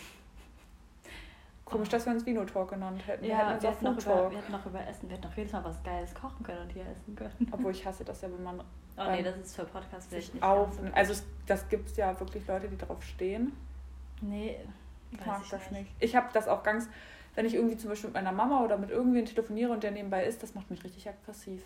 [1.65, 3.23] Komisch, dass wir uns Vino Talk genannt hätten.
[3.23, 5.15] Wir Ja, hätten uns wir auch hätten, noch über, wir hätten noch über Essen, wir
[5.17, 7.47] hätten noch jedes Mal was Geiles kochen können und hier essen können.
[7.51, 8.61] Obwohl ich hasse das ja, wenn man
[8.97, 10.73] Oh nee, das ist für Podcast vielleicht nicht auf.
[10.73, 10.81] so.
[10.93, 13.51] Also es, das gibt es ja wirklich Leute, die drauf stehen.
[14.21, 14.57] Nee,
[15.11, 15.83] Ich mag ich das nicht.
[15.83, 15.91] nicht.
[15.99, 16.87] Ich habe das auch ganz,
[17.35, 20.25] wenn ich irgendwie zum Beispiel mit meiner Mama oder mit irgendwen telefoniere und der nebenbei
[20.25, 21.63] ist, das macht mich richtig aggressiv.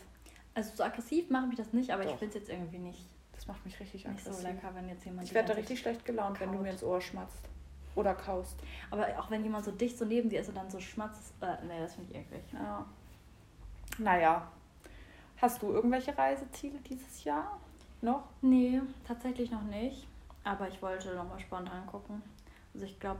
[0.53, 2.19] Also so aggressiv mache ich das nicht, aber ich Doch.
[2.19, 4.47] finde es jetzt irgendwie nicht, Das macht mich richtig nicht so aggressiv.
[4.53, 6.63] lecker, wenn jetzt jemand ich werde da richtig schlecht gelaunt, wenn du kaut.
[6.63, 7.49] mir ins Ohr schmatzt.
[7.95, 8.57] Oder kaust.
[8.91, 11.55] Aber auch wenn jemand so dicht so neben dir ist und dann so schmatzt, äh,
[11.65, 12.43] nee, das finde ich eklig.
[12.53, 12.85] Ja.
[13.97, 14.47] Naja.
[15.41, 17.59] Hast du irgendwelche Reiseziele dieses Jahr?
[18.01, 18.23] Noch?
[18.41, 20.07] Nee, tatsächlich noch nicht.
[20.43, 22.21] Aber ich wollte nochmal spontan gucken.
[22.73, 23.19] Also ich glaube,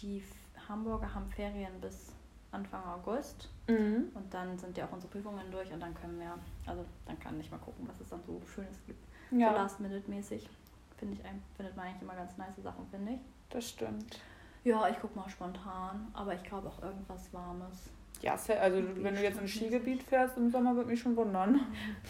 [0.00, 0.22] die
[0.68, 2.12] Hamburger haben Ferien bis
[2.52, 3.48] Anfang August.
[3.68, 4.10] Mhm.
[4.14, 7.38] Und dann sind ja auch unsere Prüfungen durch und dann können wir, also dann kann
[7.40, 9.04] ich mal gucken, was es dann so Schönes gibt.
[9.30, 10.48] So Ja, Last-Minute-mäßig.
[10.96, 13.20] Finde ich, ein- findet man eigentlich immer ganz nice Sachen, finde ich.
[13.50, 14.20] das stimmt.
[14.64, 17.88] Ja, ich guck mal spontan, aber ich glaube auch irgendwas Warmes.
[18.26, 19.52] Ja, also wenn du jetzt ins.
[19.52, 21.60] Skigebiet fährst im Sommer, würde mich schon wundern.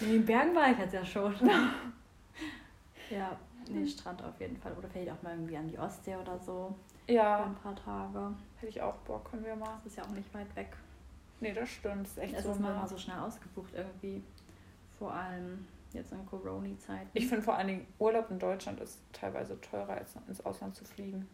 [0.00, 1.34] In den Bergen war ich jetzt ja schon.
[3.10, 3.36] ja,
[3.68, 4.72] nee, Strand auf jeden Fall.
[4.72, 6.74] Oder vielleicht auch mal irgendwie an die Ostsee oder so.
[7.06, 8.34] Für Ja, ein paar Tage.
[8.56, 9.78] hätte ich auch Bock, können wir mal.
[9.84, 10.76] Das ist ja auch nicht weit weg.
[11.40, 12.04] Nee, das stimmt.
[12.06, 14.22] Das ist echt Es so ist mal so schnell ausgebucht irgendwie.
[14.98, 17.10] Vor allem jetzt in Corona-Zeiten.
[17.12, 20.84] Ich finde vor allen Dingen, Urlaub in Deutschland ist teilweise teurer, als ins Ausland zu
[20.84, 21.28] fliegen.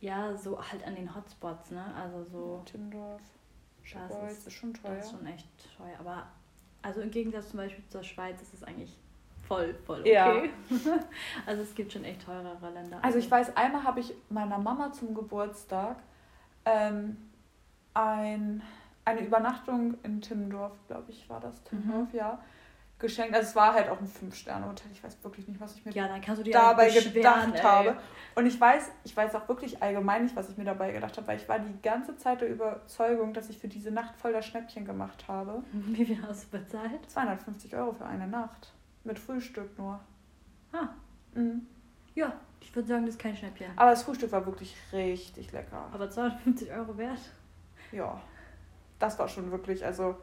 [0.00, 1.84] Ja, so halt an den Hotspots, ne?
[1.94, 3.22] Also so, Timmendorf,
[3.84, 4.94] Das Schiffholz, ist- ist schon teuer.
[4.96, 5.96] das ist schon echt teuer.
[6.00, 6.26] Aber
[6.82, 8.96] also im Gegensatz zum Beispiel zur Schweiz ist es eigentlich
[9.46, 10.12] voll, voll okay.
[10.12, 10.42] Ja.
[11.46, 12.98] also es gibt schon echt teurere Länder.
[13.02, 15.96] Also ich weiß, einmal habe ich meiner Mama zum Geburtstag
[16.64, 17.16] ähm,
[17.92, 18.62] ein,
[19.04, 22.18] eine Übernachtung in Timmendorf, glaube ich, war das Timmendorf, Mhm.
[22.18, 22.42] ja,
[23.04, 23.34] geschenkt.
[23.34, 24.90] Also es war halt auch ein Fünf-Sterne-Hotel.
[24.92, 27.60] Ich weiß wirklich nicht, was ich mir Ja, dabei beschweren, gedacht ey.
[27.62, 27.96] habe.
[28.34, 31.26] Und ich weiß, ich weiß auch wirklich allgemein nicht, was ich mir dabei gedacht habe,
[31.28, 34.46] weil ich war die ganze Zeit der Überzeugung, dass ich für diese Nacht voll das
[34.46, 35.62] Schnäppchen gemacht habe.
[35.72, 37.08] Wie viel hast du bezahlt?
[37.08, 38.72] 250 Euro für eine Nacht.
[39.04, 40.00] Mit Frühstück nur.
[40.72, 40.88] Ah,
[41.34, 41.66] Mhm.
[42.14, 43.66] ja, ich würde sagen, das ist kein Schnäppchen.
[43.76, 45.88] Aber das Frühstück war wirklich richtig lecker.
[45.92, 47.18] Aber 250 Euro wert?
[47.92, 48.20] Ja,
[48.98, 50.16] das war schon wirklich, also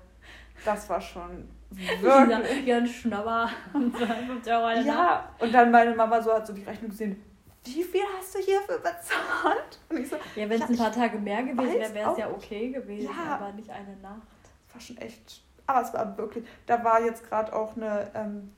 [0.65, 2.65] das war schon wirklich.
[2.67, 3.49] ja, ein Schnabber.
[3.71, 4.87] 250 Euro eine Nacht.
[4.97, 7.21] Ja, und dann meine Mama so hat so die Rechnung gesehen,
[7.63, 9.79] wie viel hast du hierfür bezahlt?
[9.89, 12.29] Und ich so, Ja, wenn es ein paar Tage mehr gewesen wäre, wäre es ja
[12.29, 13.35] okay gewesen, Ja.
[13.35, 14.21] aber nicht eine Nacht.
[14.65, 18.51] das war schon echt, aber es war wirklich, da war jetzt gerade auch eine ähm,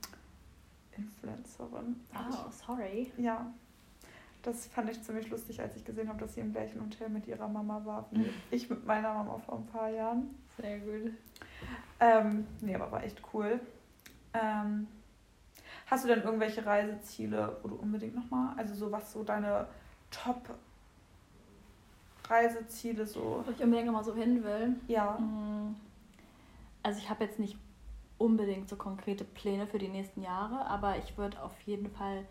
[0.96, 1.96] Influencerin.
[2.14, 3.12] Oh, sorry.
[3.18, 3.46] Ja,
[4.42, 7.26] das fand ich ziemlich lustig, als ich gesehen habe, dass sie im gleichen Hotel mit
[7.26, 10.34] ihrer Mama war, wie ich mit meiner Mama vor ein paar Jahren.
[10.60, 11.12] Sehr gut.
[12.04, 13.58] Ähm, nee, aber war echt cool.
[14.34, 14.86] Ähm,
[15.86, 19.66] hast du denn irgendwelche Reiseziele, wo du unbedingt nochmal, also so was so deine
[20.10, 24.76] Top-Reiseziele so, Wo ich unbedingt nochmal so hin will.
[24.88, 25.74] ja, Mm,
[26.82, 27.56] Also ich habe jetzt nicht
[28.18, 32.26] unbedingt so konkrete Pläne für die nächsten Jahre, aber ich würde auf jeden Fall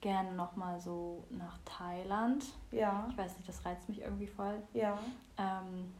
[0.00, 2.44] gerne nochmal so nach Thailand.
[2.72, 4.60] ja, Ich weiß nicht, das reizt mich irgendwie voll.
[4.74, 4.98] ja,
[5.38, 5.92] Ähm,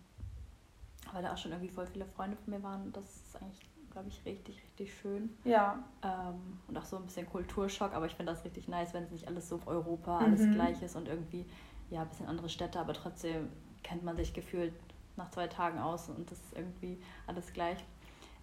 [1.15, 2.93] weil da auch schon irgendwie voll viele Freunde von mir waren.
[2.93, 5.31] Das ist eigentlich, glaube ich, richtig, richtig schön.
[5.45, 9.05] ja, Ähm, und auch so ein bisschen Kulturschock, aber ich finde das richtig nice, wenn
[9.05, 10.53] es nicht alles so auf Europa, alles Mhm.
[10.53, 11.47] gleich ist und irgendwie,
[11.91, 13.49] ja, ein bisschen andere Städte, aber trotzdem
[13.83, 14.73] kennt man sich gefühlt
[15.17, 17.79] nach zwei Tagen aus und das ist irgendwie alles gleich.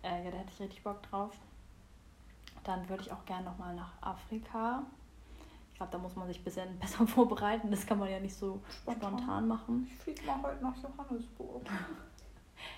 [0.03, 1.31] Äh, ja, da hätte ich richtig Bock drauf.
[2.63, 4.83] Dann würde ich auch gerne nochmal nach Afrika.
[5.71, 7.71] Ich glaube, da muss man sich ein bisschen besser vorbereiten.
[7.71, 9.17] Das kann man ja nicht so Spontan.
[9.17, 9.87] spontan machen.
[9.91, 11.63] ich fliege mal heute nach Johannesburg.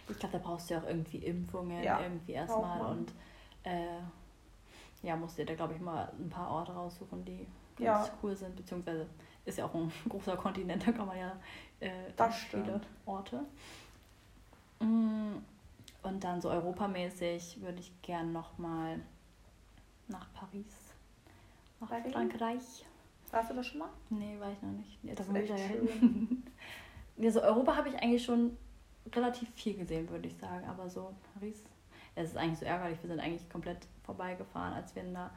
[0.10, 3.12] Ich glaube, da brauchst du ja auch irgendwie Impfungen Ja, irgendwie erstmal und
[3.64, 4.00] äh,
[5.02, 7.46] ja, musst dir da, glaube ich, mal ein paar Orte raussuchen, die
[7.84, 7.96] Ja.
[7.96, 9.08] ganz cool sind, beziehungsweise
[9.46, 11.36] ist ja auch ein großer Kontinent, da kann man ja
[11.80, 12.88] äh, Das viele stimmt.
[13.06, 13.44] Orte.
[14.80, 15.38] Mm,
[16.04, 19.00] Und dann so europamäßig würde ich gern nochmal
[20.08, 20.66] nach Paris,
[21.80, 22.12] nach Paris?
[22.14, 22.86] Frankreich.
[23.32, 23.90] Warst du das schon mal?
[24.10, 25.04] Nee, war ich noch nicht.
[25.04, 26.44] Ja, Das da ist echt ja hin.
[27.18, 28.58] Ja, so Europa habe ich eigentlich schon
[29.16, 30.66] relativ viel gesehen, würde ich sagen.
[30.70, 31.64] Aber so Paris,
[32.16, 32.98] es ist eigentlich so ärgerlich.
[33.02, 35.30] Wir sind eigentlich komplett vorbeigefahren, als wir in, der,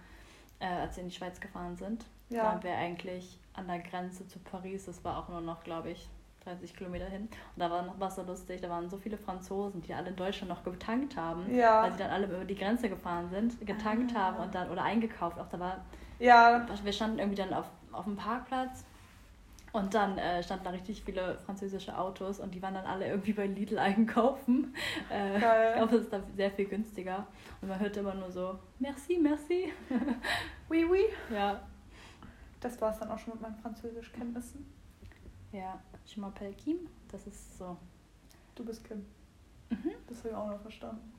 [0.61, 2.05] äh, als wir in die Schweiz gefahren sind.
[2.31, 4.87] Da Ja, waren wir eigentlich an der Grenze zu Paris.
[4.87, 6.09] Das war auch nur noch, glaube ich,
[6.45, 7.23] 30 Kilometer hin.
[7.23, 8.61] Und da war noch was so lustig.
[8.61, 11.47] Da waren so viele Franzosen, die alle in Deutschland noch getankt haben.
[11.47, 14.21] Weil ja, sie dann alle über die Grenze gefahren sind, getankt Ah.
[14.21, 15.39] haben und dann oder eingekauft.
[15.39, 15.85] Auch da war
[16.19, 18.85] ja, wir standen irgendwie dann auf, auf dem Parkplatz
[19.77, 23.35] und dann äh, standen da richtig viele französische Autos und die waren dann alle irgendwie
[23.35, 24.75] bei Lidl einkaufen.
[25.11, 27.27] Äh, ich glaube, es ist da sehr viel günstiger.
[27.61, 29.73] Und man hörte immer nur so, merci, merci.
[30.69, 31.05] oui, oui.
[31.33, 31.61] Ja.
[32.61, 34.67] Das war es dann auch schon mit meinen Französischkenntnissen.
[35.53, 36.89] Ja, je m'appelle Kim.
[37.13, 37.77] Das ist so.
[38.55, 39.05] Du bist Kim.
[39.71, 39.93] Mhm.
[40.09, 41.13] Das habe ich auch noch verstanden.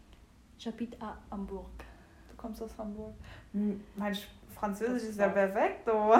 [0.59, 1.85] J'habite à Hamburg.
[2.29, 3.13] Du kommst aus Hamburg.
[3.53, 4.17] Hm, Mein
[4.55, 6.15] Französisch ist ja perfekt, oh.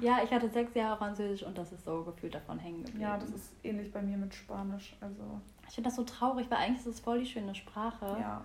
[0.00, 3.00] Ja, ich hatte sechs Jahre Französisch und das ist so gefühlt davon hängen geblieben.
[3.00, 4.96] Ja, das ist ähnlich bei mir mit Spanisch.
[5.00, 8.16] Also, Ich finde das so traurig, weil eigentlich ist es voll die schöne Sprache.
[8.20, 8.42] ja.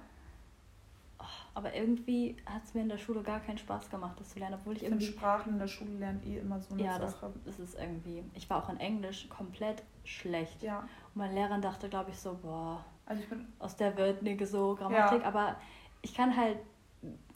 [1.56, 4.56] Aber irgendwie hat es mir in der Schule gar keinen Spaß gemacht, das zu lernen,
[4.60, 5.06] obwohl ich Ich irgendwie.
[5.06, 7.32] Sprachen in der Schule lernen eh immer so eine Ja, das, Sache.
[7.46, 8.24] das ist irgendwie.
[8.34, 10.62] Ich war auch in Englisch komplett schlecht.
[10.64, 14.22] Ja, Und mein Lehrer dachte, glaube ich, so, boah, also ich bin, aus der Welt
[14.24, 15.22] nirgends so Grammatik.
[15.22, 15.28] Ja.
[15.28, 15.56] Aber
[16.02, 16.58] ich kann halt,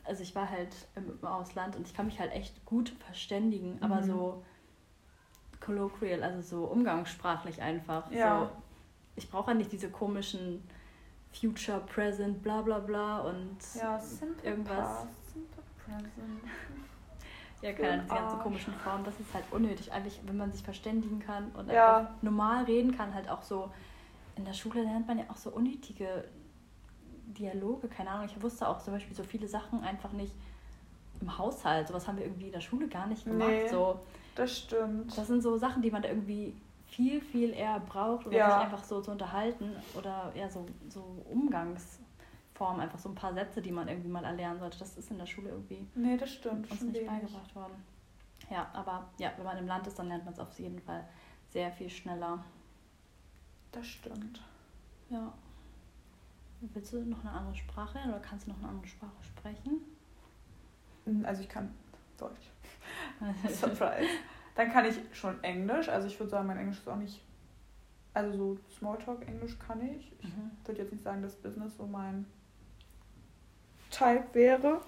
[0.08, 4.02] also ich war halt im, Ausland und ich kann mich halt echt gut verständigen, aber
[4.02, 4.06] Mhm.
[4.06, 4.43] so
[5.60, 8.10] colloquial, also so umgangssprachlich einfach.
[8.12, 8.46] Ja.
[8.46, 8.52] So,
[9.15, 10.63] ich brauche ja nicht diese komischen
[11.32, 14.00] Future, Present, bla bla bla und ja,
[14.43, 14.78] irgendwas.
[14.78, 16.43] past, simple present.
[17.60, 19.91] Ja, keine Ahnung, diese ganzen komischen Formen, das ist halt unnötig.
[19.91, 21.98] Eigentlich, wenn man sich verständigen kann und Ja.
[21.98, 23.72] einfach normal reden kann, halt auch so.
[24.36, 26.26] In der Schule lernt man ja auch so unnötige
[27.34, 28.26] Dialoge, keine Ahnung.
[28.26, 30.34] Ich wusste auch zum Beispiel so viele Sachen einfach nicht
[31.22, 31.88] im Haushalt.
[31.88, 33.50] Sowas haben wir irgendwie in der Schule gar nicht gemacht.
[33.50, 33.68] Nee.
[33.70, 34.00] So,
[34.36, 35.18] Das stimmt.
[35.18, 36.56] das sind so Sachen, die man da irgendwie
[36.88, 38.52] viel, viel eher braucht, oder Ja.
[38.56, 43.62] sich einfach so zu unterhalten oder ja, so, so Umgangsformen, einfach so ein paar Sätze,
[43.62, 44.80] die man irgendwie mal erlernen sollte.
[44.80, 46.70] Das ist in der Schule irgendwie Nee, das stimmt.
[46.72, 47.74] uns nicht beigebracht worden.
[48.50, 51.04] Ja, aber ja, wenn man im Land ist, dann lernt man es auf jeden Fall
[51.50, 52.40] sehr viel schneller.
[53.74, 54.42] Das stimmt.
[55.10, 55.34] Ja.
[56.62, 59.82] Willst du noch eine andere Sprache oder kannst du noch eine andere Sprache sprechen?
[61.06, 61.74] Hm, Also ich kann
[62.17, 62.50] Deutsch.
[63.50, 64.08] Surprise.
[64.56, 65.88] Dann kann ich schon Englisch.
[65.88, 67.22] Also ich würde sagen, mein Englisch ist auch nicht.
[68.13, 70.12] Also so Smalltalk-Englisch kann ich.
[70.20, 70.52] Ich Mhm.
[70.65, 72.26] würde jetzt nicht sagen, dass Business so mein
[73.91, 74.82] Type wäre.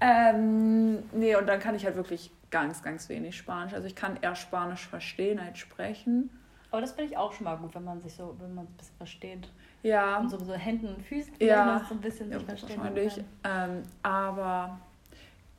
[0.00, 3.74] Ähm, nee, und dann kann ich halt wirklich ganz, ganz wenig Spanisch.
[3.74, 6.30] Also ich kann eher Spanisch verstehen als sprechen.
[6.70, 8.70] Aber das finde ich auch schon mal gut, wenn man sich so, wenn man es
[8.70, 9.52] ein bisschen versteht.
[9.82, 11.64] Ja, Und so, so Händen und Füßen, Ja.
[11.64, 13.24] man so ein bisschen ja sich wahrscheinlich.
[13.44, 14.80] Ähm, aber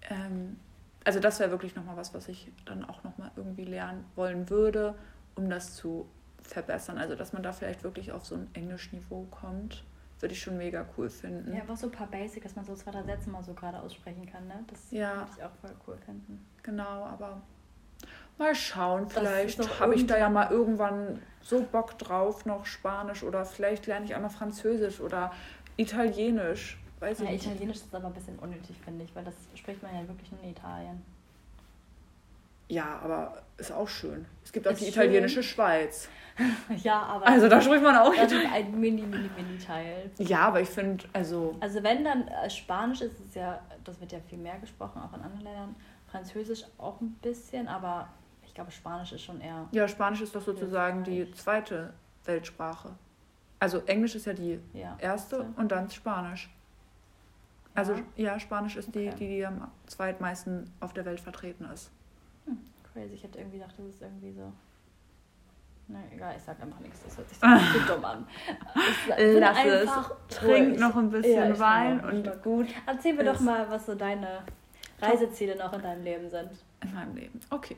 [0.09, 0.59] ähm,
[1.05, 4.95] also das wäre wirklich nochmal was, was ich dann auch nochmal irgendwie lernen wollen würde,
[5.35, 6.07] um das zu
[6.41, 6.97] verbessern.
[6.97, 9.83] Also dass man da vielleicht wirklich auf so ein Englischniveau kommt,
[10.19, 11.53] würde ich schon mega cool finden.
[11.53, 13.79] Ja, einfach so ein paar Basic, dass man so zwei, drei Sätze mal so gerade
[13.79, 14.63] aussprechen kann, ne?
[14.67, 15.19] Das Ja.
[15.19, 16.45] würde ich auch voll cool finden.
[16.63, 17.41] Genau, aber
[18.37, 23.45] mal schauen, vielleicht habe ich da ja mal irgendwann so Bock drauf, noch Spanisch oder
[23.45, 25.31] vielleicht lerne ich auch noch Französisch oder
[25.77, 26.77] Italienisch.
[26.99, 27.45] Weiß Ja, ich nicht.
[27.45, 30.41] Italienisch ist aber ein bisschen unnötig, finde ich, weil das spricht man ja wirklich nur
[30.43, 31.03] in Italien.
[32.69, 34.25] Ja, aber ist auch schön.
[34.43, 35.03] Es gibt auch Ist die schön.
[35.03, 36.09] italienische Schweiz.
[36.83, 40.11] ja, aber Also da spricht man auch das ist ein mini, mini, mini Teil.
[40.17, 44.11] Ja, aber ich finde, also Also wenn dann äh, Spanisch ist es ja, das wird
[44.11, 45.75] ja viel mehr gesprochen, auch in anderen Ländern.
[46.11, 48.09] Französisch auch ein bisschen, aber
[48.57, 49.67] glaube Spanisch ist schon eher.
[49.71, 51.93] ja, Spanisch ist doch sozusagen die zweite
[52.25, 52.89] Weltsprache.
[53.59, 54.95] Also Englisch ist ja die Ja.
[54.99, 55.45] erste erste.
[55.55, 56.49] und dann Spanisch.
[57.73, 58.01] Also Ja.
[58.15, 59.15] ja, Spanisch ist die, Okay.
[59.19, 61.91] die, die am zweitmeisten auf der Welt vertreten ist.
[62.93, 64.51] Crazy, ich hätte irgendwie gedacht, das ist irgendwie so.
[65.89, 67.37] Na egal, ich sag einfach nichts, das hört sich
[67.87, 68.27] so dumm an.
[69.17, 69.89] Sind Lass es.
[70.37, 70.79] Trink ruhig.
[70.79, 74.41] noch ein bisschen Ja, ich Wein und gut Erzähl mir doch mal, was so deine
[74.99, 76.49] Reiseziele noch in deinem Leben sind.
[76.81, 77.39] in meinem Leben.
[77.51, 77.77] Okay,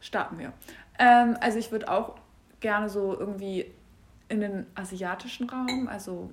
[0.00, 0.52] starten wir.
[0.98, 2.16] Ähm, also ich würde auch
[2.60, 3.66] gerne so irgendwie
[4.28, 6.30] in den asiatischen Raum, also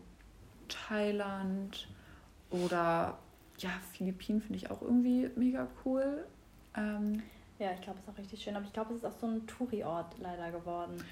[0.67, 1.87] Thailand
[2.49, 3.17] oder
[3.57, 6.25] ja, Philippinen finde ich auch irgendwie mega cool.
[6.75, 7.23] Ähm,
[7.59, 8.55] Ja, ich glaube, es ist auch richtig schön.
[8.55, 11.03] Aber ich glaube, es ist auch so ein Touri-Ort leider geworden.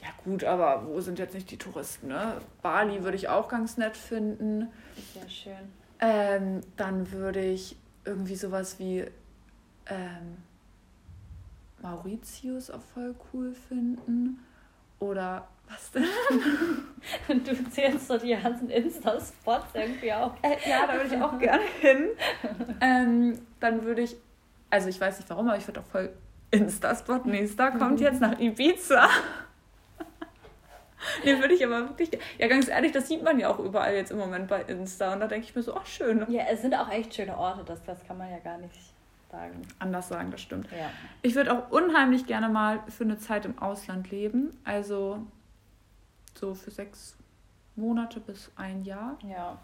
[0.00, 2.08] ja gut, aber wo sind jetzt nicht die Touristen?
[2.08, 2.34] Ne?
[2.62, 4.68] Bali würde ich auch ganz nett finden.
[4.96, 5.72] Ist sehr schön.
[5.98, 9.04] Ähm, dann würde ich irgendwie sowas wie
[9.86, 10.36] ähm,
[11.82, 14.44] Mauritius auch voll cool finden.
[14.98, 16.04] Oder was denn?
[17.44, 20.34] Du zählst so die ganzen Insta-Spots irgendwie auch.
[20.42, 22.08] Äh, ja, da würde ich auch gerne hin.
[22.80, 24.16] ähm, dann würde ich,
[24.68, 26.12] also ich weiß nicht warum, aber ich würde auch voll
[26.50, 27.20] Insta-Spot.
[27.24, 29.08] Nächster kommt jetzt nach Ibiza.
[31.24, 32.10] Den würde ich aber wirklich.
[32.38, 35.14] Ja, ganz ehrlich, das sieht man ja auch überall jetzt im Moment bei Insta.
[35.14, 36.26] Und da denke ich mir so, ach schön.
[36.28, 38.74] Ja, es sind auch echt schöne Orte, das, das kann man ja gar nicht
[39.30, 39.62] sagen.
[39.78, 40.70] Anders sagen, das stimmt.
[40.72, 40.90] Ja.
[41.22, 44.56] Ich würde auch unheimlich gerne mal für eine Zeit im Ausland leben.
[44.64, 45.24] Also
[46.34, 47.16] so für sechs
[47.76, 49.18] Monate bis ein Jahr.
[49.26, 49.58] Ja.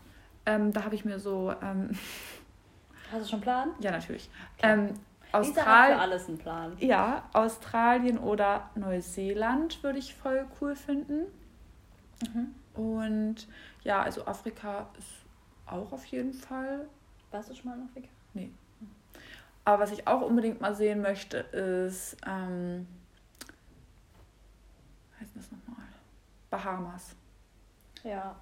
[0.46, 1.90] Ähm, da habe ich mir so, ähm,
[3.12, 3.70] Hast du schon einen Plan?
[3.81, 4.29] ja natürlich,
[4.62, 4.94] ähm,
[5.33, 5.96] Australien.
[5.96, 6.72] für alles ein Plan.
[6.79, 11.26] Ja, Australien oder Neuseeland würde ich voll cool finden.
[12.33, 12.55] Mhm.
[12.81, 13.46] Und
[13.83, 15.09] ja, also Afrika ist
[15.66, 16.87] auch auf jeden Fall.
[17.31, 18.09] Warst du schon mal in Afrika?
[18.35, 18.50] Nee.
[19.66, 22.87] Aber was ich auch unbedingt mal sehen möchte, ist, ähm,
[25.20, 25.85] heißt das nochmal?
[26.50, 27.16] Bahamas.
[28.05, 28.37] Ja.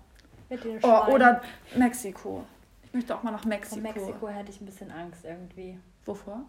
[0.50, 1.40] Mit den oh, oder
[1.74, 2.44] Mexiko.
[2.82, 3.76] Ich möchte auch mal nach Mexiko.
[3.76, 5.80] Von Mexiko hätte ich ein bisschen Angst irgendwie.
[6.04, 6.44] Wovor?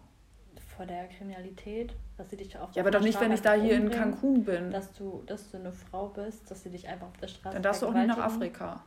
[0.76, 3.76] Vor der Kriminalität, dass sie dich auf Ja, aber doch nicht, wenn ich da hier
[3.76, 4.70] in Cancun bin.
[4.70, 7.62] Dass du, dass du eine Frau bist, dass sie dich einfach auf der Straße Dann
[7.62, 8.84] darfst du auch nicht nach Afrika.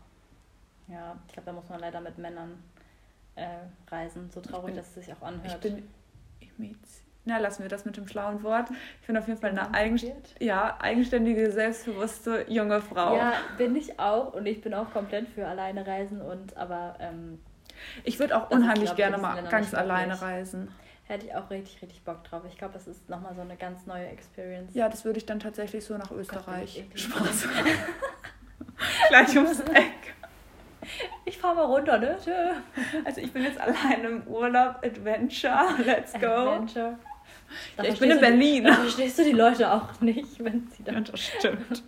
[0.87, 2.61] Ja, ich glaube, da muss man leider mit Männern
[3.39, 4.29] äh, reisen.
[4.31, 5.65] So traurig, bin, dass es sich auch anhört.
[5.65, 5.83] Ich bin
[7.29, 8.69] na, lassen wir das mit dem schlauen Wort.
[9.01, 9.99] Ich bin auf jeden Fall eine eigen,
[10.39, 13.15] ja, eigenständige, selbstbewusste junge Frau.
[13.15, 17.39] Ja, bin ich auch und ich bin auch komplett für alleine reisen und aber ähm,
[18.03, 20.71] ich würde auch unheimlich gerne mal ganz alleine reisen.
[21.03, 22.43] Hätte ich auch richtig, richtig Bock drauf.
[22.47, 24.73] Ich glaube, das ist nochmal so eine ganz neue Experience.
[24.75, 26.83] Ja, das würde ich dann tatsächlich so nach Österreich.
[26.93, 27.47] Spaß.
[29.09, 29.98] Gleich ums Eck.
[31.29, 32.17] Ich fahre mal runter, ne?
[33.05, 34.77] Also ich bin jetzt alleine im Urlaub.
[34.83, 36.25] Adventure, let's go.
[36.25, 36.97] Adventure.
[37.77, 38.63] Ja, ich bin in Berlin.
[38.63, 40.95] Da verstehst du die Leute auch nicht, wenn sie dann.
[40.95, 41.83] Ja, das stimmt.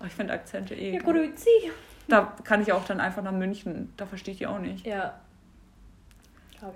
[0.00, 0.96] Oh, ich finde Akzente eh.
[0.96, 1.72] Ja,
[2.06, 3.92] da kann ich auch dann einfach nach München.
[3.96, 4.86] Da verstehe ich die auch nicht.
[4.86, 5.18] Ja.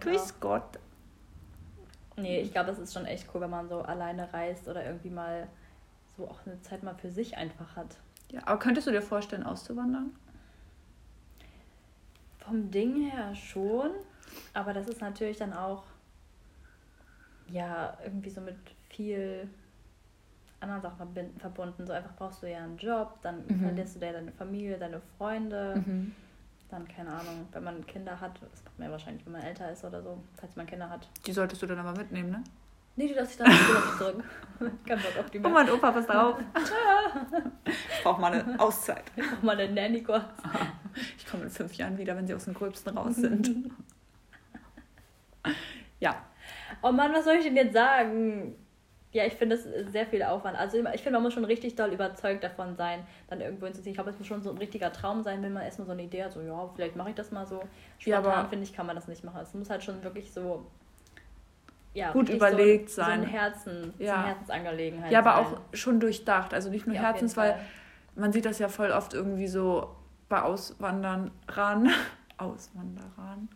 [0.00, 0.80] Grüß Gott.
[2.16, 5.10] Nee, ich glaube, das ist schon echt cool, wenn man so alleine reist oder irgendwie
[5.10, 5.46] mal
[6.16, 7.96] so auch eine Zeit mal für sich einfach hat.
[8.32, 10.16] Ja, aber könntest du dir vorstellen, auszuwandern?
[12.44, 13.90] Vom Ding her schon,
[14.54, 15.84] aber das ist natürlich dann auch
[17.48, 18.56] ja irgendwie so mit
[18.88, 19.48] viel
[20.60, 21.86] anderen Sachen verbunden.
[21.86, 23.60] So einfach brauchst du ja einen Job, dann mhm.
[23.60, 25.82] verlierst du ja deine Familie, deine Freunde.
[25.84, 26.14] Mhm.
[26.70, 29.70] Dann, keine Ahnung, wenn man Kinder hat, das macht man ja wahrscheinlich, wenn man älter
[29.70, 31.06] ist oder so, falls man Kinder hat.
[31.26, 32.42] Die solltest du dann aber mitnehmen, ne?
[32.96, 34.24] Nee, die lasse ich dann nicht zurück.
[34.86, 36.38] Kein Bock auf die Oma und Opa, pass auf.
[37.66, 39.04] ich brauche mal eine Auszeit.
[39.16, 40.24] Ich brauche mal eine Nanny kurz.
[41.18, 43.50] Ich komme in fünf Jahren wieder, wenn sie aus dem Gröbsten raus sind.
[46.00, 46.24] ja.
[46.82, 48.56] Oh Mann, was soll ich denn jetzt sagen?
[49.12, 50.56] Ja, ich finde das sehr viel Aufwand.
[50.56, 53.92] Also ich finde, man muss schon richtig doll überzeugt davon sein, dann irgendwo hinzuziehen.
[53.92, 56.02] Ich glaube, es muss schon so ein richtiger Traum sein, wenn man erstmal so eine
[56.02, 57.62] Idee hat, so ja, vielleicht mache ich das mal so.
[57.98, 59.40] Spontan, ja, finde ich, kann man das nicht machen.
[59.42, 60.64] Es muss halt schon wirklich so
[61.92, 63.20] ja, gut überlegt so, sein.
[63.20, 64.06] So ein Herzen, ja.
[64.06, 65.12] so eine Herzensangelegenheit.
[65.12, 65.44] Ja, aber sein.
[65.44, 66.54] auch schon durchdacht.
[66.54, 67.58] Also nicht nur ja, Herzens, weil
[68.14, 69.94] man sieht das ja voll oft irgendwie so
[70.32, 71.90] bei Auswandern ran.
[72.38, 73.50] Auswanderern.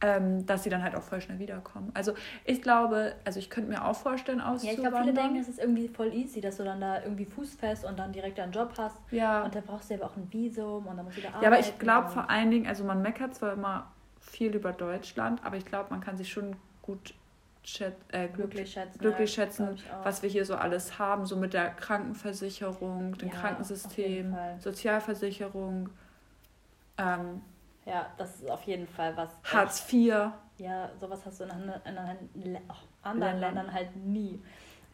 [0.00, 1.90] Ähm, dass sie dann halt auch voll schnell wiederkommen.
[1.94, 4.66] Also ich glaube, also ich könnte mir auch vorstellen, auszuwandern.
[4.66, 7.24] Ja, ich glaube, viele denken, es ist irgendwie voll easy, dass du dann da irgendwie
[7.24, 8.96] fußfest und dann direkt einen Job hast.
[9.10, 9.42] Ja.
[9.42, 11.44] Und da brauchst du aber auch ein Visum und dann musst du wieder arbeiten.
[11.44, 13.90] Ja, aber ich glaube vor allen Dingen, also man meckert zwar immer
[14.20, 17.14] viel über Deutschland, aber ich glaube, man kann sich schon gut
[17.62, 21.70] schät, äh, glücklich schätzen, glücklich schätzen was wir hier so alles haben, so mit der
[21.70, 25.90] Krankenversicherung, dem ja, Krankensystem, Sozialversicherung.
[26.96, 27.42] Ähm,
[27.84, 29.30] ja, das ist auf jeden Fall was.
[29.44, 30.30] Hartz IV.
[30.58, 32.58] Ja, sowas hast du in, in, in
[33.02, 33.40] anderen Ländern.
[33.40, 34.42] Ländern halt nie.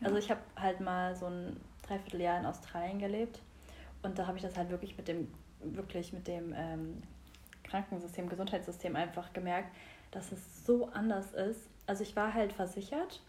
[0.01, 0.07] Ja.
[0.07, 3.41] Also ich habe halt mal so ein Dreivierteljahr in Australien gelebt
[4.03, 7.03] und da habe ich das halt wirklich mit dem, wirklich mit dem ähm,
[7.65, 9.75] Krankensystem, Gesundheitssystem einfach gemerkt,
[10.11, 13.21] dass es so anders ist also ich war halt versichert,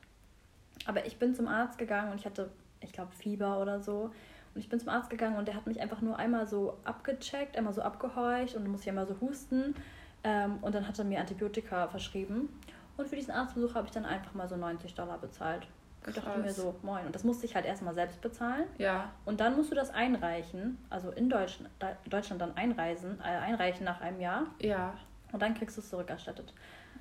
[0.85, 2.49] aber ich bin zum Arzt gegangen und ich hatte,
[2.81, 4.11] ich glaube, Fieber oder so.
[4.53, 7.57] Und ich bin zum Arzt gegangen und der hat mich einfach nur einmal so abgecheckt,
[7.57, 9.75] einmal so abgehorcht und dann musste ich einmal so husten.
[10.23, 12.49] Ähm, und dann hat er mir Antibiotika verschrieben.
[12.97, 15.67] Und für diesen Arztbesuch habe ich dann einfach mal so 90 Dollar bezahlt.
[16.07, 17.05] Ich dachte mir so, moin.
[17.05, 18.65] Und das musste ich halt erstmal selbst bezahlen.
[18.77, 19.11] Ja.
[19.25, 21.69] Und dann musst du das einreichen, also in Deutschland,
[22.07, 24.43] Deutschland dann einreisen, äh, einreichen nach einem Jahr.
[24.59, 24.93] Ja.
[25.31, 26.53] Und dann kriegst du es zurückerstattet.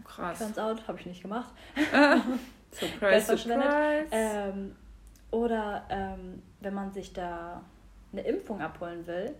[0.04, 0.38] Krass.
[0.38, 1.52] Turns out, habe ich nicht gemacht.
[2.72, 4.08] surprise, surprise.
[4.10, 4.76] Ähm,
[5.30, 7.62] oder ähm, wenn man sich da
[8.12, 9.34] eine Impfung abholen will,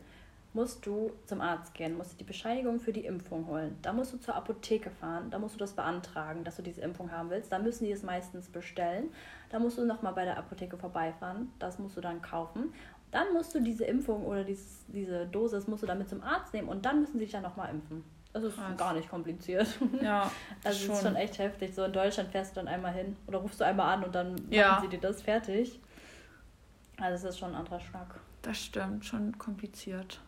[0.55, 3.77] musst du zum Arzt gehen, musst du die Bescheinigung für die Impfung holen.
[3.83, 7.11] Da musst du zur Apotheke fahren, da musst du das beantragen, dass du diese Impfung
[7.11, 7.53] haben willst.
[7.53, 9.11] Da müssen die es meistens bestellen.
[9.51, 12.73] Da musst du nochmal bei der Apotheke vorbeifahren, das musst du dann kaufen.
[13.11, 16.69] Dann musst du diese Impfung oder dieses, diese Dosis musst du damit zum Arzt nehmen
[16.69, 18.05] und dann müssen sie dich dann nochmal impfen.
[18.35, 18.77] Das ist Krass.
[18.77, 19.79] gar nicht kompliziert.
[20.03, 20.23] Ja.
[20.65, 21.73] also es ist schon echt heftig.
[21.73, 24.37] So in Deutschland fährst du dann einmal hin oder rufst du einmal an und dann
[24.51, 24.73] ja.
[24.73, 25.81] machen sie dir das fertig.
[26.97, 28.19] Also es ist schon ein anderer Schlag.
[28.43, 30.21] Das stimmt, schon kompliziert.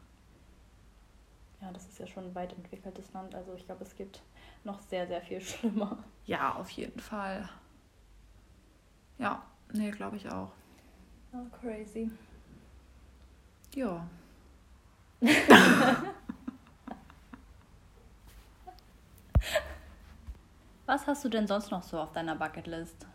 [1.61, 3.35] Ja, das ist ja schon ein weit entwickeltes Land.
[3.35, 4.23] Also ich glaube, es gibt
[4.63, 5.99] noch sehr, sehr viel schlimmer.
[6.27, 7.49] Ja, auf jeden Fall.
[9.19, 9.43] Ja,
[9.73, 10.53] nee, glaube ich auch.
[11.33, 12.09] Oh, crazy.
[13.75, 14.07] Ja.
[20.87, 23.07] Was hast du denn sonst noch so auf deiner Bucketlist?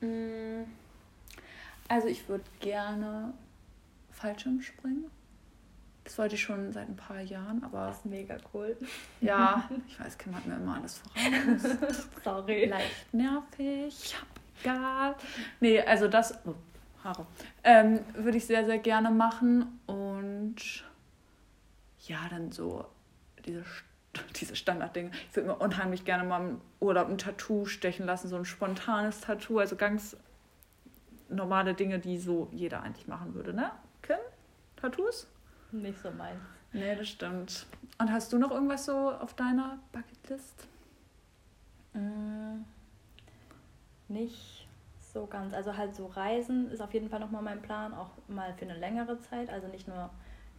[0.00, 0.62] Mm,
[1.88, 3.32] also ich würde gerne
[4.10, 5.10] Fallschirm springen.
[6.04, 7.88] Das wollte ich schon seit ein paar Jahren, aber.
[7.88, 8.76] Das ist mega cool.
[9.20, 11.76] Ja, ich weiß, Kim hat mir immer alles voraus.
[12.24, 12.64] Sorry.
[12.64, 14.16] Leicht nervig.
[14.62, 15.14] Egal.
[15.60, 16.34] Nee, also das.
[16.46, 16.54] Oh,
[17.04, 17.26] Haare.
[17.62, 19.80] Ähm, würde ich sehr, sehr gerne machen.
[19.86, 20.56] Und
[22.06, 22.86] ja, dann so
[23.44, 23.64] diese,
[24.40, 25.10] diese Standarddinge.
[25.30, 29.20] Ich würde mir unheimlich gerne mal im Urlaub ein Tattoo stechen lassen, so ein spontanes
[29.20, 29.58] Tattoo.
[29.58, 30.16] Also ganz
[31.28, 33.70] normale Dinge, die so jeder eigentlich machen würde, ne?
[34.02, 34.16] Kim?
[34.76, 35.26] Tattoos?
[35.72, 36.40] Nicht so meins.
[36.72, 37.66] Nee, das stimmt.
[37.98, 40.68] Und hast du noch irgendwas so auf deiner Bucketlist?
[41.94, 42.62] Mm,
[44.08, 44.68] nicht
[45.12, 45.54] so ganz.
[45.54, 48.78] Also halt so Reisen ist auf jeden Fall nochmal mein Plan, auch mal für eine
[48.78, 49.50] längere Zeit.
[49.50, 50.10] Also nicht nur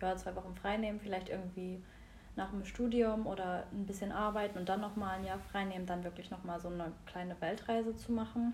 [0.02, 1.82] ja, zwei Wochen frei nehmen, vielleicht irgendwie
[2.36, 6.04] nach dem Studium oder ein bisschen arbeiten und dann nochmal ein Jahr frei nehmen, dann
[6.04, 8.54] wirklich nochmal so eine kleine Weltreise zu machen.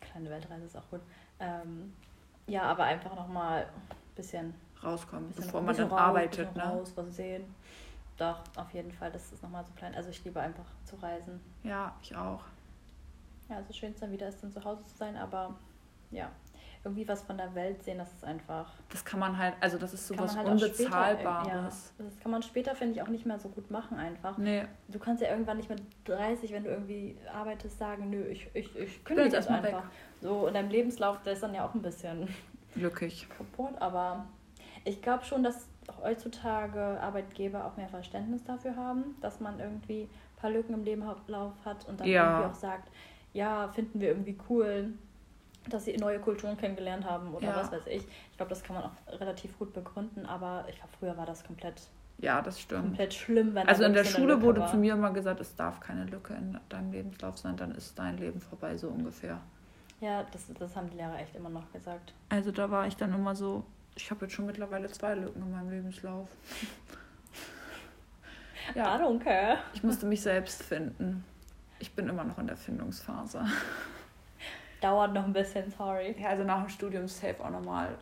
[0.00, 1.00] Kleine Weltreise ist auch gut.
[1.38, 1.92] Ähm,
[2.46, 6.56] ja, aber einfach nochmal ein bisschen rauskommen, bisschen, bevor man dann raus, arbeitet.
[6.56, 6.62] Ne?
[6.62, 7.44] Raus, was sehen.
[8.18, 9.94] Doch, auf jeden Fall, das ist nochmal so klein.
[9.94, 11.40] Also ich liebe einfach zu reisen.
[11.62, 12.42] Ja, ich auch.
[13.48, 15.54] Ja, also schön dann wieder ist, dann zu Hause zu sein, aber
[16.10, 16.30] ja,
[16.84, 18.72] irgendwie was von der Welt sehen, das ist einfach.
[18.88, 21.92] Das kann man halt, also das ist sowas halt Unbezahlbares.
[21.94, 24.36] Später, ja, das kann man später, finde ich, auch nicht mehr so gut machen einfach.
[24.36, 24.64] Nee.
[24.88, 28.74] Du kannst ja irgendwann nicht mit 30, wenn du irgendwie arbeitest, sagen, nö, ich, ich,
[28.76, 29.84] ich kündige das einfach.
[29.84, 29.90] Weg.
[30.20, 32.28] So in deinem Lebenslauf, der ist dann ja auch ein bisschen
[32.74, 33.28] lückig.
[33.28, 34.26] Kaputt, aber
[34.84, 35.68] ich glaube schon, dass
[36.02, 41.52] heutzutage Arbeitgeber auch mehr Verständnis dafür haben, dass man irgendwie ein paar Lücken im Lebenslauf
[41.64, 42.30] hat und dann ja.
[42.30, 42.90] irgendwie auch sagt,
[43.32, 44.92] ja, finden wir irgendwie cool,
[45.68, 47.56] dass sie neue Kulturen kennengelernt haben oder ja.
[47.56, 48.02] was weiß ich.
[48.30, 51.44] Ich glaube, das kann man auch relativ gut begründen, aber ich glaube, früher war das
[51.44, 51.82] komplett.
[52.18, 52.82] Ja, das stimmt.
[52.82, 54.70] Komplett schlimm, wenn Also in der Schule wurde war.
[54.70, 58.18] zu mir immer gesagt, es darf keine Lücke in deinem Lebenslauf sein, dann ist dein
[58.18, 59.40] Leben vorbei, so ungefähr.
[60.00, 62.12] Ja, das, das haben die Lehrer echt immer noch gesagt.
[62.28, 65.50] Also da war ich dann immer so, ich habe jetzt schon mittlerweile zwei Lücken in
[65.50, 66.28] meinem Lebenslauf.
[68.74, 69.58] ja, I don't care.
[69.74, 71.24] Ich musste mich selbst finden.
[71.78, 73.44] Ich bin immer noch in der Findungsphase.
[74.82, 76.14] Dauert noch ein bisschen, sorry.
[76.18, 77.96] Ja, also nach dem Studium safe auch nochmal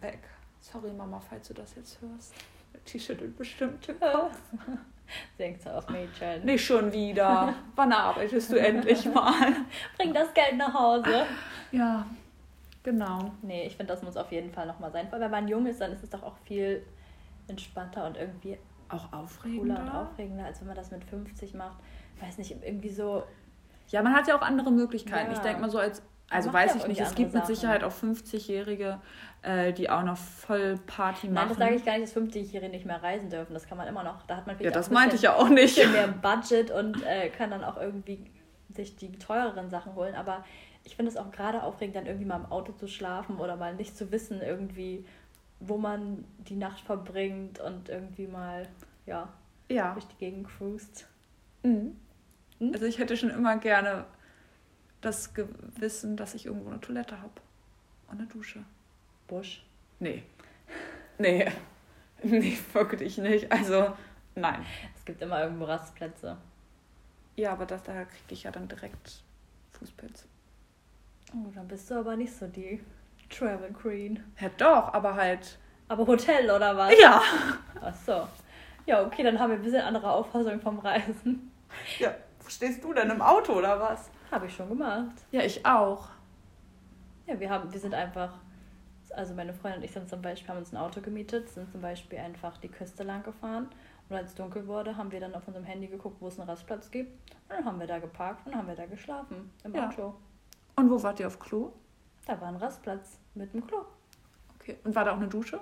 [0.00, 0.20] weg.
[0.60, 2.34] Sorry, Mama, falls du das jetzt hörst.
[2.86, 4.38] Die schüttelt bestimmt den Kopf.
[5.36, 6.44] Singt auf Mädchen.
[6.44, 7.52] Nicht schon wieder.
[7.76, 9.52] Wann arbeitest du endlich mal?
[9.98, 11.26] Bring das Geld nach Hause.
[11.72, 12.06] Ja,
[12.82, 13.32] genau.
[13.42, 15.08] Nee, ich finde, das muss auf jeden Fall nochmal sein.
[15.10, 16.86] Weil wenn man jung ist, dann ist es doch auch viel
[17.48, 18.56] entspannter und irgendwie
[18.88, 19.74] auch aufregender.
[19.74, 21.76] Cooler und aufregender, als wenn man das mit 50 macht
[22.22, 23.24] weiß nicht, irgendwie so.
[23.92, 25.30] Ja, man hat ja auch andere Möglichkeiten.
[25.30, 25.36] Ja.
[25.36, 29.00] Ich denke mal so als, also weiß ich nicht, es gibt mit Sicherheit auch 50-Jährige,
[29.42, 31.34] äh, die auch noch voll Party machen.
[31.34, 33.52] Nein, das sage ich gar nicht, dass 50-Jährige nicht mehr reisen dürfen.
[33.52, 34.22] Das kann man immer noch.
[34.26, 35.76] Da hat man Ja, das meinte ich ja auch nicht.
[35.76, 38.30] mehr Budget und äh, kann dann auch irgendwie
[38.70, 40.14] sich die teureren Sachen holen.
[40.14, 40.42] Aber
[40.84, 43.74] ich finde es auch gerade aufregend, dann irgendwie mal im Auto zu schlafen oder mal
[43.74, 45.04] nicht zu wissen, irgendwie,
[45.60, 48.66] wo man die Nacht verbringt und irgendwie mal,
[49.04, 49.28] ja,
[49.68, 49.92] ja.
[49.92, 51.06] durch die Gegend cruist.
[51.62, 51.96] Mhm.
[52.62, 52.72] Hm?
[52.72, 54.06] Also ich hätte schon immer gerne
[55.00, 57.32] das Gewissen, dass ich irgendwo eine Toilette habe.
[58.08, 58.64] Und eine Dusche.
[59.26, 59.64] Busch?
[59.98, 60.22] Nee.
[61.18, 61.46] Nee.
[62.22, 63.52] Nee, wirklich nicht.
[63.52, 63.92] Also,
[64.34, 64.64] nein.
[64.96, 66.36] Es gibt immer irgendwo Rastplätze.
[67.36, 69.22] Ja, aber das, da kriege ich ja dann direkt
[69.72, 70.26] Fußpilz.
[71.32, 72.80] Oh, dann bist du aber nicht so die
[73.28, 74.24] Travel Queen.
[74.40, 75.58] Ja, doch, aber halt.
[75.88, 76.98] Aber Hotel oder was?
[76.98, 77.22] Ja.
[77.80, 78.26] Ach so.
[78.86, 81.52] Ja, okay, dann haben wir ein bisschen andere Auffassung vom Reisen.
[81.98, 82.14] Ja.
[82.48, 84.10] Stehst du denn im Auto oder was?
[84.30, 85.24] Habe ich schon gemacht.
[85.30, 86.08] Ja, ich auch.
[87.26, 88.38] Ja, wir haben, wir sind einfach,
[89.10, 91.80] also meine Freundin und ich sind zum Beispiel, haben uns ein Auto gemietet, sind zum
[91.80, 93.68] Beispiel einfach die Küste lang gefahren
[94.08, 96.48] und als es dunkel wurde, haben wir dann auf unserem Handy geguckt, wo es einen
[96.48, 97.12] Rastplatz gibt
[97.48, 99.88] und dann haben wir da geparkt und haben wir da geschlafen im ja.
[99.88, 100.14] Auto.
[100.76, 101.72] Und wo wart ihr auf Klo?
[102.26, 103.84] Da war ein Rastplatz mit dem Klo.
[104.56, 104.78] Okay.
[104.84, 105.60] Und war da auch eine Dusche?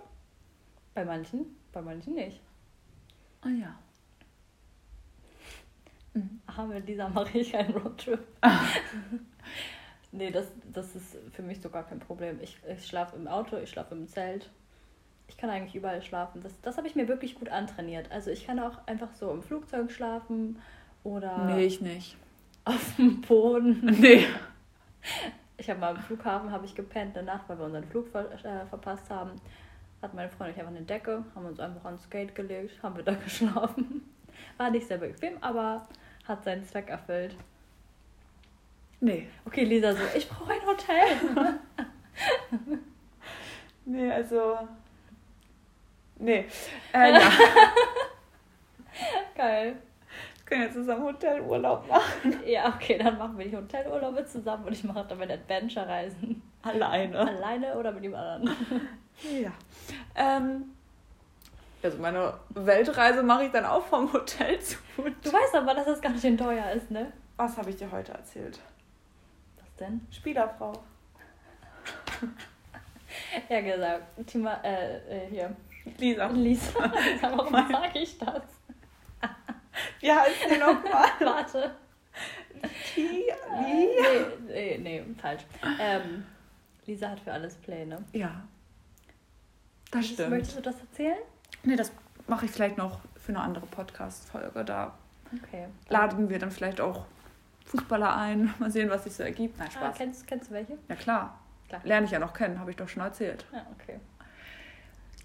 [0.95, 2.41] Bei manchen, bei manchen nicht.
[3.43, 3.75] Ah ja.
[6.15, 6.41] Mhm.
[6.49, 8.21] Haben wir dieser mache ich einen Roadtrip.
[10.13, 12.39] nee, das, das ist für mich so gar kein Problem.
[12.43, 14.51] Ich, ich schlafe im Auto, ich schlafe im Zelt.
[15.29, 16.43] Ich kann eigentlich überall schlafen.
[16.43, 18.11] Das, das habe ich mir wirklich gut antrainiert.
[18.11, 20.61] Also ich kann auch einfach so im Flugzeug schlafen
[21.05, 21.45] oder.
[21.45, 22.17] Nee, ich nicht.
[22.65, 23.97] Auf dem Boden.
[24.01, 24.27] Nee.
[25.57, 28.31] Ich habe mal im Flughafen habe ich gepennt, eine Nacht, weil wir unseren Flug ver
[28.33, 29.33] äh, verpasst haben.
[30.03, 33.13] Hat meine Freundin einfach eine Decke, haben uns einfach ans Skate gelegt, haben wir da
[33.25, 34.03] geschlafen.
[34.57, 35.87] War nicht sehr bequem, aber
[36.27, 37.37] hat seinen Zweck erfüllt.
[39.01, 39.29] Nee.
[39.47, 41.59] Okay, Lisa, so, ich brauche ein Hotel.
[43.87, 44.59] nee, also.
[46.19, 46.47] Nee.
[46.93, 47.21] Äh, ja.
[49.35, 49.77] Geil.
[50.45, 52.41] können ja zusammen Hotelurlaub machen.
[52.47, 56.43] Ja, okay, dann machen wir die Hotelurlaube zusammen und ich mache damit Adventure-Reisen.
[56.63, 57.19] Alleine.
[57.21, 58.55] Alleine oder mit dem anderen?
[59.23, 59.53] Ja.
[60.15, 60.65] Ähm,
[61.83, 64.77] also meine Weltreise mache ich dann auch vom Hotel zu.
[64.97, 67.13] Du weißt aber, dass das ganz schön teuer ist, ne?
[67.37, 68.59] Was habe ich dir heute erzählt?
[69.59, 70.07] Was denn?
[70.11, 70.73] Spielerfrau.
[73.49, 74.27] Ja, gesagt.
[74.27, 75.57] Thema, äh, äh, hier.
[75.99, 76.27] Lisa.
[76.29, 76.93] Lisa.
[77.21, 78.43] Warum Mein- sage ich das?
[80.01, 81.09] Wie heißt sie nochmal?
[81.21, 81.71] Warte.
[82.95, 83.29] Wie?
[83.29, 85.43] Äh, nee, nee, nee, falsch.
[85.81, 86.27] Ähm,
[86.87, 88.05] Lisa hat für alles Pläne.
[88.13, 88.43] Ja.
[89.91, 90.31] Das stimmt.
[90.31, 91.19] Möchtest du das erzählen?
[91.63, 91.93] Nee, das
[92.27, 94.65] mache ich vielleicht noch für eine andere Podcast-Folge.
[94.65, 94.95] Da
[95.45, 95.67] Okay.
[95.89, 97.05] laden wir dann vielleicht auch
[97.67, 98.53] Fußballer ein.
[98.59, 99.59] Mal sehen, was sich so ergibt.
[99.59, 99.97] Nein, Ah, Spaß.
[99.99, 100.77] kennst, kennst du welche?
[100.89, 101.39] Ja, klar.
[101.69, 101.81] Klar.
[101.85, 103.45] Lerne ich ja noch kennen, habe ich doch schon erzählt.
[103.53, 104.01] Ja, okay.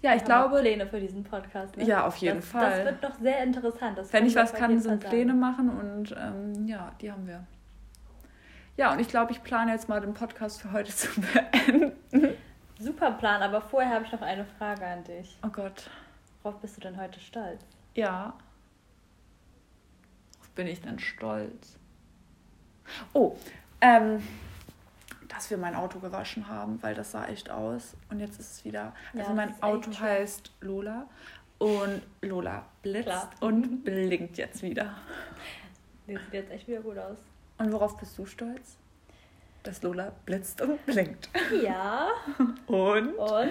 [0.02, 1.76] Ja, ich auch glaube, Pläne für diesen Podcast.
[1.76, 1.84] Ne?
[1.84, 2.84] Ja, auf jeden das, Fall.
[2.84, 3.98] Das wird noch sehr interessant.
[3.98, 7.42] Das wenn ich was kann, sind Fall Pläne machen und ähm, ja, die haben wir.
[8.76, 11.92] Ja, und ich glaube, ich plane jetzt mal den Podcast für heute zu beenden.
[12.78, 15.36] Super Plan, aber vorher habe ich noch eine Frage an dich.
[15.44, 15.90] Oh Gott.
[16.46, 17.60] Worauf bist du denn heute stolz?
[17.96, 18.32] Ja.
[20.34, 21.76] Worauf bin ich denn stolz?
[23.12, 23.34] Oh,
[23.80, 24.22] ähm,
[25.26, 27.96] dass wir mein Auto gewaschen haben, weil das sah echt aus.
[28.10, 28.94] Und jetzt ist es wieder.
[29.12, 31.08] Ja, Also das mein Auto heißt Lola.
[31.58, 33.30] Und Lola blitzt Klar.
[33.40, 34.94] und blinkt jetzt wieder.
[36.06, 37.18] Die sieht jetzt echt wieder gut aus.
[37.58, 38.76] Und worauf bist du stolz?
[39.64, 41.28] Dass Lola blitzt und blinkt.
[41.60, 42.10] Ja,
[42.68, 43.14] Und?
[43.16, 43.50] und?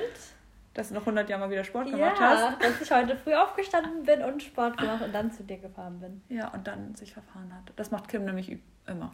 [0.76, 2.62] Dass du noch 100 Jahre mal wieder Sport gemacht Ja, hast.
[2.64, 6.22] dass ich heute früh aufgestanden bin und Sport gemacht und dann zu dir gefahren bin.
[6.30, 7.72] Ja, und dann sich verfahren hat.
[7.78, 9.12] Das macht Kim nämlich immer.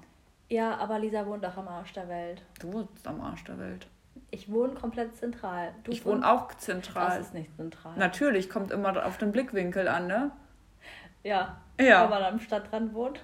[0.50, 2.42] Ja, aber Lisa wohnt auch am Arsch der Welt.
[2.60, 3.88] Du wohnst am Arsch der Welt.
[4.32, 5.72] Ich wohne komplett zentral.
[5.84, 7.18] Du ich wohne auch zentral.
[7.18, 7.96] Das ist nicht zentral.
[7.96, 10.32] Natürlich, kommt immer auf den Blickwinkel an, ne?
[11.24, 12.04] Ja, Ja.
[12.04, 13.22] wenn man am Stadtrand wohnt.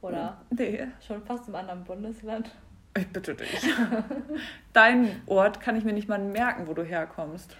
[0.00, 2.50] Oder Nee, schon fast im anderen Bundesland.
[2.96, 3.60] Ich bitte dich.
[4.72, 7.56] Dein Ort kann ich mir nicht mal merken, wo du herkommst.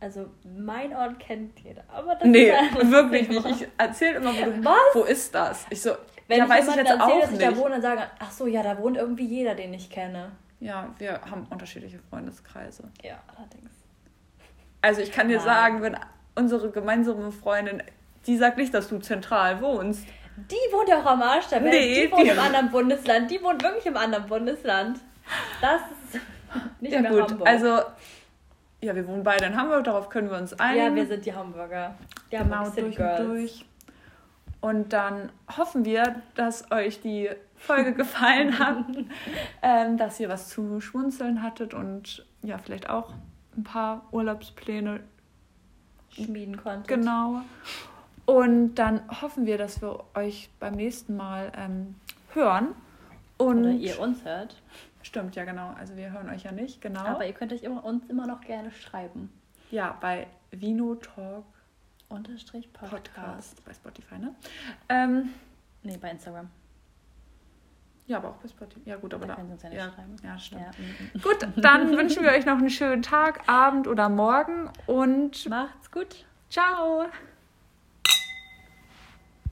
[0.00, 0.26] Also
[0.58, 1.82] mein Ort kennt jeder.
[1.88, 3.48] Aber das Nee, ist wirklich Thema.
[3.48, 3.62] nicht.
[3.62, 4.74] Ich erzähle immer, wo du Was?
[4.94, 5.64] Wo ist das?
[5.70, 5.92] Ich so,
[6.28, 7.58] Wenn ja, ich weiß ich jetzt erzähle, auch dass ich da nicht.
[7.60, 10.32] wohne, dann sagen, ach so, ja, da wohnt irgendwie jeder, den ich kenne.
[10.60, 12.84] Ja, wir haben unterschiedliche Freundeskreise.
[13.02, 13.70] Ja, allerdings.
[14.82, 15.44] Also ich kann dir Nein.
[15.46, 15.96] sagen, wenn
[16.34, 17.82] unsere gemeinsame Freundin,
[18.26, 20.06] die sagt nicht, dass du zentral wohnst.
[20.36, 21.72] Die wohnt ja auch am Arsch der Welt.
[21.74, 23.30] Nee, die wohnt die- im anderen Bundesland.
[23.30, 25.00] Die wohnt wirklich im anderen Bundesland.
[25.60, 25.80] Das
[26.12, 26.20] ist
[26.80, 27.48] nicht ja mehr gut, Hamburg.
[27.48, 27.78] also
[28.80, 30.84] ja, wir wohnen beide in Hamburg, darauf können wir uns einigen.
[30.86, 31.94] ja, wir sind die Hamburger.
[32.30, 33.20] Die genau Hamburg durch Girls.
[33.20, 33.66] und durch.
[34.60, 38.84] Und dann hoffen wir, dass euch die Folge gefallen hat,
[39.62, 43.12] ähm, dass ihr was zu schmunzeln hattet und ja, vielleicht auch
[43.56, 45.00] ein paar Urlaubspläne
[46.10, 46.94] schmieden konnte.
[46.94, 47.40] Genau.
[48.26, 51.94] Und dann hoffen wir, dass wir euch beim nächsten Mal ähm,
[52.32, 52.68] hören.
[53.36, 54.60] Und Oder ihr uns hört.
[55.02, 55.74] Stimmt, ja genau.
[55.78, 57.00] Also wir hören euch ja nicht, genau.
[57.00, 59.30] Aber ihr könnt euch immer, uns immer noch gerne schreiben.
[59.70, 61.44] ja, bei Vino Talk
[62.08, 63.12] Unterstrich Podcast.
[63.14, 64.34] Podcast bei Spotify, ne?
[64.88, 65.30] Ähm,
[65.82, 66.48] Nee, bei Instagram.
[68.06, 68.80] ja, aber auch bei Spotify.
[68.88, 69.34] Ja gut, aber Da da.
[69.36, 70.16] können Sie uns ja nicht ja, schreiben.
[70.22, 70.62] ja, stimmt.
[70.62, 70.70] Ja.
[70.78, 71.22] mm, mm.
[71.22, 76.24] Gut, dann wünschen wir euch noch einen schönen Tag, Abend oder Morgen und Macht's gut.
[76.48, 77.04] ciao.